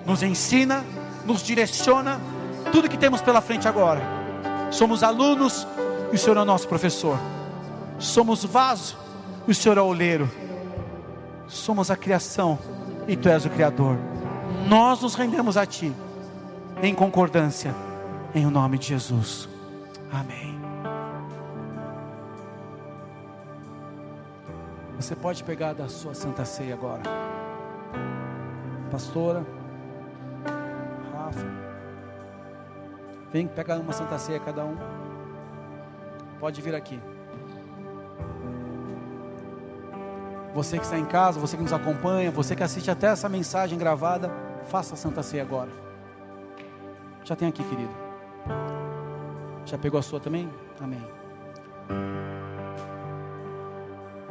[0.06, 0.84] nos ensina,
[1.26, 2.20] nos direciona,
[2.72, 4.15] tudo que temos pela frente agora.
[4.72, 5.68] Somos alunos
[6.12, 7.18] e o Senhor é o nosso professor.
[8.00, 8.98] Somos vaso
[9.48, 10.30] e o Senhor é o oleiro
[11.48, 12.58] somos a criação
[13.08, 13.98] e tu és o Criador.
[14.68, 15.94] Nós nos rendemos a ti,
[16.82, 17.74] em concordância,
[18.34, 19.48] em o nome de Jesus.
[20.12, 20.56] Amém.
[24.98, 27.04] Você pode pegar da sua santa ceia agora,
[28.90, 29.46] pastora,
[33.32, 34.78] Vem, pega uma santa ceia cada um.
[36.40, 37.00] Pode vir aqui.
[40.54, 43.78] Você que está em casa, você que nos acompanha, você que assiste até essa mensagem
[43.78, 44.32] gravada,
[44.66, 45.70] faça a Santa Ceia agora.
[47.26, 47.92] Já tem aqui, querido.
[49.66, 50.50] Já pegou a sua também?
[50.80, 51.06] Amém.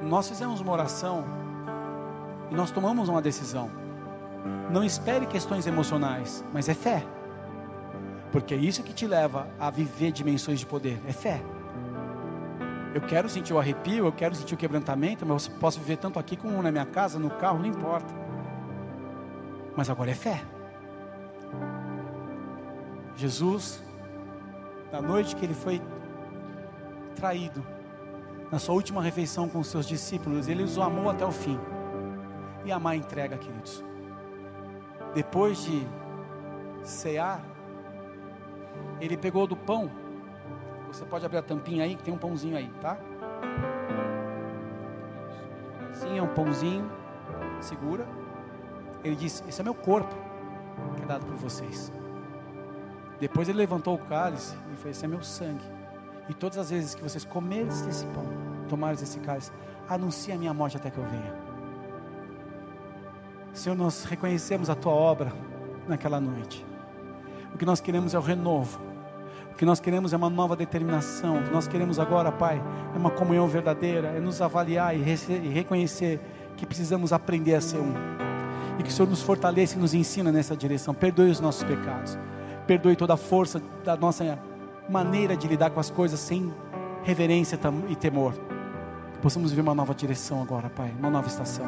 [0.00, 1.24] Nós fizemos uma oração
[2.50, 3.70] e nós tomamos uma decisão.
[4.70, 7.04] Não espere questões emocionais, mas é fé.
[8.34, 11.40] Porque é isso que te leva a viver dimensões de poder, é fé.
[12.92, 16.18] Eu quero sentir o arrepio, eu quero sentir o quebrantamento, mas eu posso viver tanto
[16.18, 18.12] aqui como na minha casa, no carro, não importa.
[19.76, 20.42] Mas agora é fé.
[23.14, 23.80] Jesus,
[24.90, 25.80] na noite que ele foi
[27.14, 27.64] traído,
[28.50, 31.56] na sua última refeição com os seus discípulos, ele os amou até o fim.
[32.64, 33.84] E amar entrega, queridos.
[35.14, 35.86] Depois de
[36.82, 37.53] cear,
[39.00, 39.90] ele pegou do pão.
[40.88, 42.96] Você pode abrir a tampinha aí, que tem um pãozinho aí, tá?
[45.92, 46.90] Sim, é um pãozinho.
[47.60, 48.06] Segura.
[49.02, 50.14] Ele disse: Esse é meu corpo,
[50.96, 51.92] que é dado por vocês.
[53.20, 55.64] Depois ele levantou o cálice e falou: Esse é meu sangue.
[56.28, 58.26] E todas as vezes que vocês comerem esse pão,
[58.68, 59.52] tomarem esse cálice,
[59.88, 61.34] anuncie a minha morte até que eu venha.
[63.52, 65.32] Senhor, nós reconhecemos a tua obra
[65.86, 66.66] naquela noite.
[67.54, 68.80] O que nós queremos é o renovo.
[69.52, 71.38] O que nós queremos é uma nova determinação.
[71.38, 72.60] O que nós queremos agora, Pai,
[72.92, 76.20] é uma comunhão verdadeira, é nos avaliar e, e reconhecer
[76.56, 77.94] que precisamos aprender a ser um.
[78.76, 80.92] E que o Senhor nos fortaleça e nos ensina nessa direção.
[80.92, 82.18] Perdoe os nossos pecados.
[82.66, 84.36] Perdoe toda a força da nossa
[84.88, 86.52] maneira de lidar com as coisas sem
[87.04, 87.56] reverência
[87.88, 88.32] e temor.
[89.12, 91.66] Que possamos viver uma nova direção agora, Pai, uma nova estação.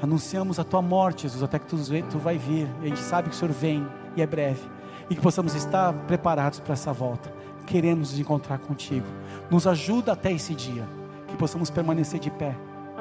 [0.00, 1.76] Anunciamos a tua morte, Jesus, até que tu,
[2.10, 2.66] tu vai vir.
[2.80, 4.62] E a gente sabe que o Senhor vem e é breve.
[5.08, 7.32] E que possamos estar preparados para essa volta.
[7.66, 9.06] Queremos nos encontrar contigo.
[9.50, 10.86] Nos ajuda até esse dia.
[11.28, 12.56] Que possamos permanecer de pé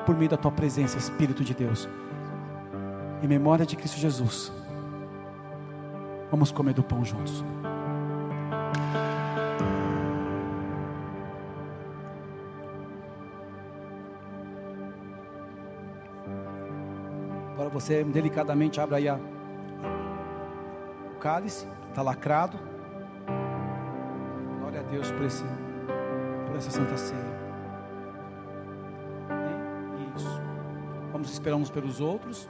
[0.05, 1.87] por meio da tua presença, Espírito de Deus.
[3.21, 4.51] Em memória de Cristo Jesus.
[6.29, 7.43] Vamos comer do pão juntos.
[17.73, 19.19] você delicadamente abre aí a,
[21.23, 22.59] cálice, está lacrado.
[24.59, 25.45] Glória a Deus por, esse,
[26.45, 27.41] por essa santa ceia.
[30.17, 30.41] Isso.
[31.13, 32.49] Vamos esperar uns pelos outros.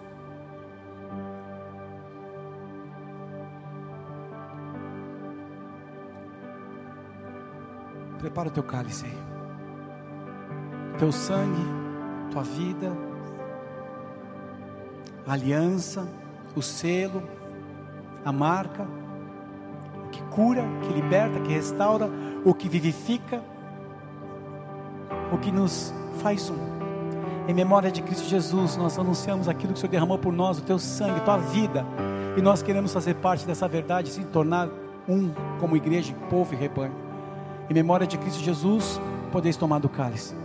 [8.18, 9.18] Prepara o teu cálice aí.
[10.98, 11.64] Teu sangue,
[12.32, 12.92] tua vida
[15.26, 16.08] a aliança,
[16.56, 17.24] o selo,
[18.26, 18.88] a marca,
[20.06, 22.10] o que cura, que liberta, que restaura,
[22.46, 23.42] o que vivifica,
[25.32, 26.74] o que nos faz um.
[27.48, 30.62] Em memória de Cristo Jesus, nós anunciamos aquilo que o Senhor derramou por nós, o
[30.62, 31.86] teu sangue, tua vida,
[32.38, 34.70] e nós queremos fazer parte dessa verdade, se tornar
[35.08, 36.96] um como igreja, povo e rebanho.
[37.70, 39.00] Em memória de Cristo Jesus,
[39.32, 40.43] podeis tomar do cálice.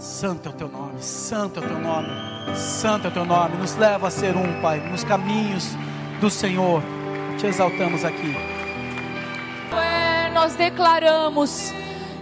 [0.00, 2.08] Santo é o teu nome, santo é o teu nome,
[2.56, 3.58] santo é o teu nome.
[3.58, 5.76] Nos leva a ser um, Pai, nos caminhos
[6.22, 6.82] do Senhor.
[7.38, 8.34] Te exaltamos aqui.
[9.76, 11.70] É, nós declaramos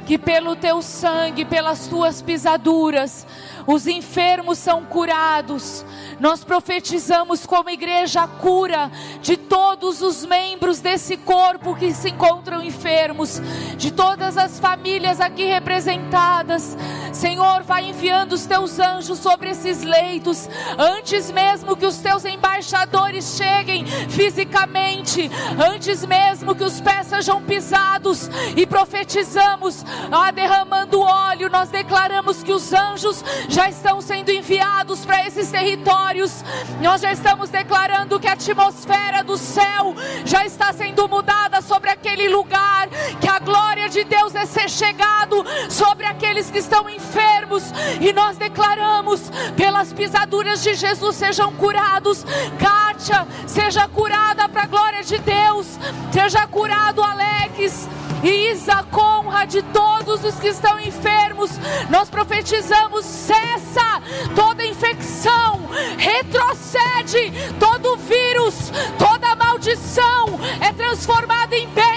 [0.08, 3.24] que pelo teu sangue, pelas tuas pisaduras,
[3.64, 5.84] os enfermos são curados.
[6.18, 8.90] Nós profetizamos como igreja a cura
[9.22, 13.40] de todos os membros desse corpo que se encontram enfermos,
[13.76, 16.76] de todas as famílias aqui representadas.
[17.18, 20.48] Senhor, vai enviando os teus anjos sobre esses leitos,
[20.78, 28.30] antes mesmo que os teus embaixadores cheguem fisicamente, antes mesmo que os pés sejam pisados,
[28.56, 35.26] e profetizamos, ah, derramando óleo, nós declaramos que os anjos já estão sendo enviados para
[35.26, 36.44] esses territórios,
[36.80, 39.92] nós já estamos declarando que a atmosfera do céu
[40.24, 42.88] já está sendo mudada sobre aquele lugar,
[43.20, 47.64] que a glória de Deus é ser chegado sobre aqueles que estão enfermos,
[48.00, 52.24] e nós declaramos, pelas pisaduras de Jesus sejam curados.
[52.58, 55.66] Kátia, seja curada para a glória de Deus,
[56.12, 57.88] seja curado Alex
[58.22, 61.50] e Isa Conra de todos os que estão enfermos.
[61.88, 64.02] Nós profetizamos: cessa
[64.34, 65.62] toda infecção,
[65.96, 71.88] retrocede todo vírus, toda maldição é transformada em bênção.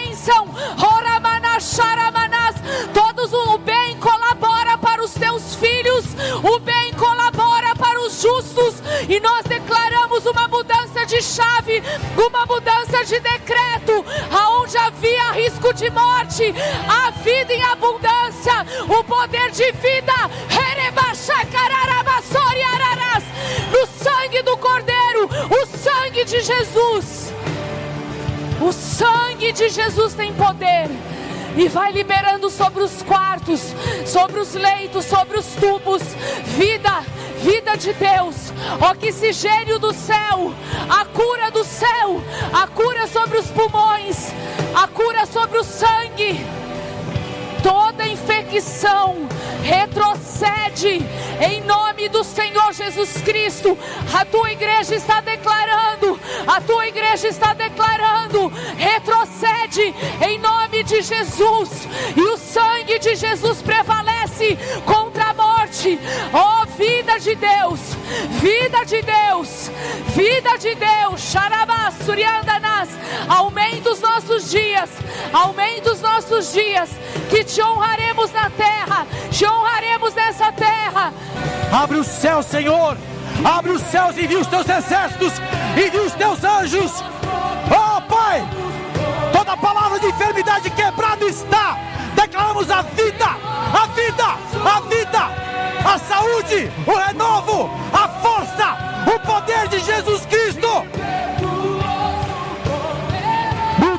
[2.94, 4.21] Todos o bem colabora
[5.02, 6.06] para os teus filhos,
[6.44, 8.76] o bem colabora para os justos,
[9.10, 11.82] e nós declaramos uma mudança de chave,
[12.16, 16.54] uma mudança de decreto, aonde havia risco de morte,
[16.88, 20.14] a vida em abundância, o poder de vida,
[23.72, 27.34] no sangue do Cordeiro, o sangue de Jesus.
[28.62, 30.88] O sangue de Jesus tem poder
[31.56, 33.74] e vai liberando sobre os quartos,
[34.06, 36.02] sobre os leitos, sobre os tubos,
[36.46, 37.02] vida,
[37.42, 38.54] vida de Deus,
[38.90, 40.54] oxigênio do céu,
[40.90, 42.22] a cura do céu,
[42.54, 44.32] a cura sobre os pulmões,
[44.76, 46.40] a cura sobre o sangue.
[47.64, 49.28] Toda infecção
[49.64, 51.06] retrocede
[51.40, 53.78] em nome do Senhor Jesus Cristo.
[54.14, 61.88] A tua igreja está declarando, a tua igreja está declarando, retrocede em nome de Jesus.
[62.16, 66.00] E o sangue de Jesus prevalece contra a morte.
[66.34, 67.80] Oh, vida de Deus,
[68.42, 69.72] vida de Deus,
[70.16, 71.22] vida de Deus.
[71.22, 72.90] Xarabasuriandanas,
[73.28, 74.61] aumenta os nossos dias,
[75.34, 76.90] aumenta os nossos dias,
[77.30, 81.14] que te honraremos na terra, te honraremos nessa terra.
[81.72, 82.98] Abre o céu, Senhor.
[83.44, 85.34] Abre os céus e envia os teus exércitos,
[85.76, 86.92] envia os teus anjos.
[87.70, 88.44] Oh, Pai,
[89.32, 91.78] toda palavra de enfermidade quebrada está.
[92.14, 94.26] Declaramos a vida, a vida,
[94.64, 98.78] a vida, a saúde, o renovo, a força,
[99.08, 100.86] o poder de Jesus Cristo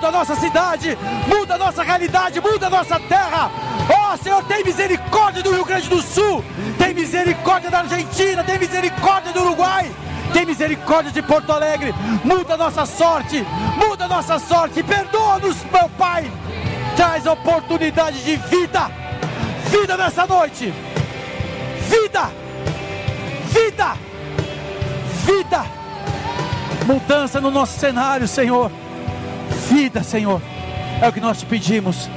[0.02, 0.98] muda a nossa cidade,
[1.28, 3.52] muda a nossa realidade, muda a nossa terra.
[3.88, 6.44] Ó oh, Senhor, tem misericórdia do Rio Grande do Sul,
[6.76, 9.88] tem misericórdia da Argentina, tem misericórdia do Uruguai,
[10.32, 11.94] tem misericórdia de Porto Alegre.
[12.24, 13.46] Muda a nossa sorte,
[13.76, 16.28] muda a nossa sorte, perdoa-nos, meu Pai.
[16.96, 18.90] Traz oportunidade de vida,
[19.70, 20.74] vida nessa noite,
[21.88, 22.28] vida,
[23.52, 23.96] vida,
[25.24, 25.64] vida,
[26.86, 28.81] mudança no nosso cenário, Senhor
[29.72, 30.40] vida, Senhor.
[31.00, 32.08] É o que nós te pedimos.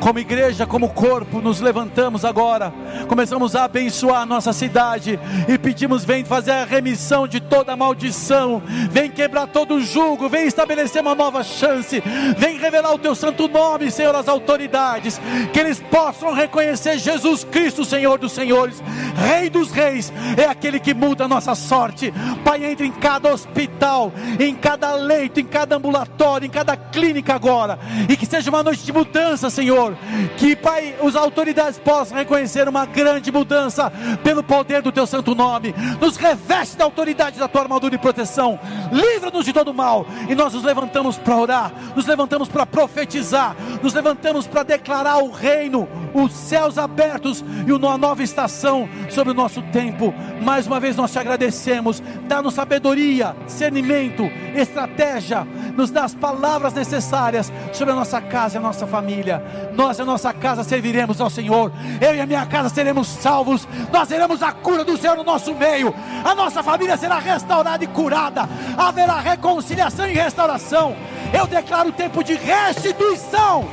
[0.00, 2.72] Como igreja, como corpo, nos levantamos agora,
[3.08, 5.18] começamos a abençoar a nossa cidade
[5.48, 10.46] e pedimos: vem fazer a remissão de toda maldição, vem quebrar todo o jugo, vem
[10.46, 12.00] estabelecer uma nova chance,
[12.36, 15.20] vem revelar o teu santo nome, Senhor, às autoridades,
[15.52, 18.80] que eles possam reconhecer Jesus Cristo, Senhor dos Senhores,
[19.16, 22.14] Rei dos Reis, é aquele que muda a nossa sorte.
[22.44, 27.80] Pai, entre em cada hospital, em cada leito, em cada ambulatório, em cada clínica agora,
[28.08, 29.96] e que seja uma noite de mudança, Senhor Senhor.
[30.36, 35.74] Que, Pai, as autoridades possam reconhecer uma grande mudança pelo poder do Teu santo nome.
[36.00, 38.58] Nos reveste da autoridade da Tua armadura e proteção.
[38.92, 40.06] Livra-nos de todo mal.
[40.28, 45.30] E nós nos levantamos para orar, nos levantamos para profetizar, nos levantamos para declarar o
[45.30, 50.12] reino, os céus abertos e uma nova estação sobre o nosso tempo.
[50.42, 52.02] Mais uma vez nós te agradecemos.
[52.26, 54.24] Dá-nos sabedoria, discernimento,
[54.54, 59.42] estratégia, nos dá as palavras necessárias sobre a nossa casa e a nossa família
[59.78, 61.70] nós e a nossa casa serviremos ao Senhor.
[62.00, 63.66] Eu e a minha casa seremos salvos.
[63.92, 65.94] Nós teremos a cura do Senhor no nosso meio.
[66.24, 68.48] A nossa família será restaurada e curada.
[68.76, 70.96] Haverá reconciliação e restauração.
[71.32, 73.68] Eu declaro o tempo de restituição.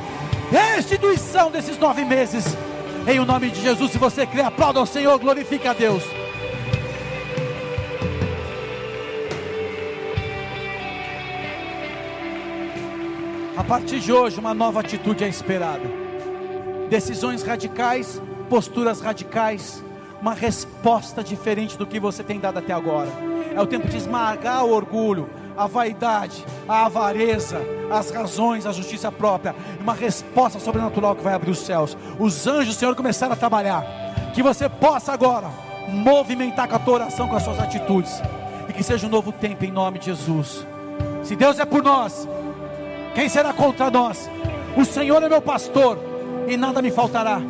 [0.48, 2.56] Restituição desses nove meses.
[3.08, 6.04] Em o nome de Jesus, se você crê, aplauda ao Senhor, glorifique a Deus.
[13.66, 15.82] Partir de hoje, uma nova atitude é esperada.
[16.88, 19.82] Decisões radicais, posturas radicais,
[20.22, 23.08] uma resposta diferente do que você tem dado até agora.
[23.54, 27.60] É o tempo de esmagar o orgulho, a vaidade, a avareza,
[27.90, 29.54] as razões, a justiça própria.
[29.80, 31.96] Uma resposta sobrenatural que vai abrir os céus.
[32.20, 33.84] Os anjos do Senhor começaram a trabalhar.
[34.32, 35.50] Que você possa agora
[35.88, 38.22] movimentar com a tua oração, com as suas atitudes.
[38.68, 40.64] E que seja um novo tempo em nome de Jesus.
[41.24, 42.28] Se Deus é por nós,
[43.16, 44.30] quem será contra nós?
[44.76, 45.98] O Senhor é meu pastor
[46.46, 47.40] e nada me faltará.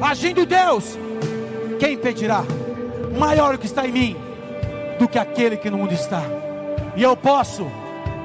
[0.00, 0.98] Agindo Deus,
[1.78, 2.42] quem impedirá?
[3.18, 4.16] Maior o que está em mim
[4.98, 6.22] do que aquele que no mundo está.
[6.96, 7.70] E eu posso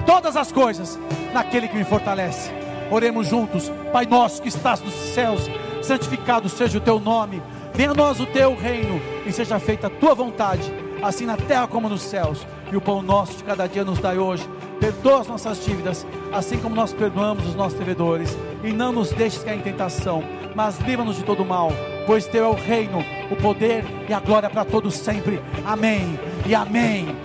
[0.06, 0.98] todas as coisas
[1.34, 2.50] naquele que me fortalece.
[2.90, 5.50] Oremos juntos, Pai nosso que estás nos céus,
[5.84, 7.44] santificado seja o teu nome.
[7.74, 10.72] Venha a nós o teu reino e seja feita a tua vontade,
[11.04, 12.48] assim na terra como nos céus.
[12.72, 14.48] E o pão nosso de cada dia nos dai hoje
[14.80, 19.44] perdoa as nossas dívidas, assim como nós perdoamos os nossos devedores, e não nos deixes
[19.44, 21.72] cair em tentação, mas livra-nos de todo mal,
[22.06, 25.42] pois teu é o reino, o poder e a glória para todos sempre.
[25.66, 27.16] Amém e amém.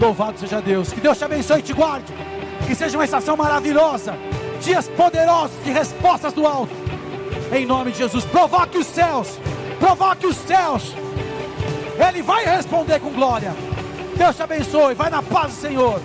[0.00, 0.92] Louvado seja Deus.
[0.92, 2.12] Que Deus te abençoe e te guarde.
[2.66, 4.14] Que seja uma estação maravilhosa,
[4.62, 6.72] dias poderosos de respostas do alto.
[7.52, 9.38] Em nome de Jesus, provoque os céus,
[9.78, 10.94] provoque os céus.
[12.08, 13.52] Ele vai responder com glória.
[14.20, 14.94] Deus te abençoe.
[14.94, 15.98] Vai na paz do Senhor.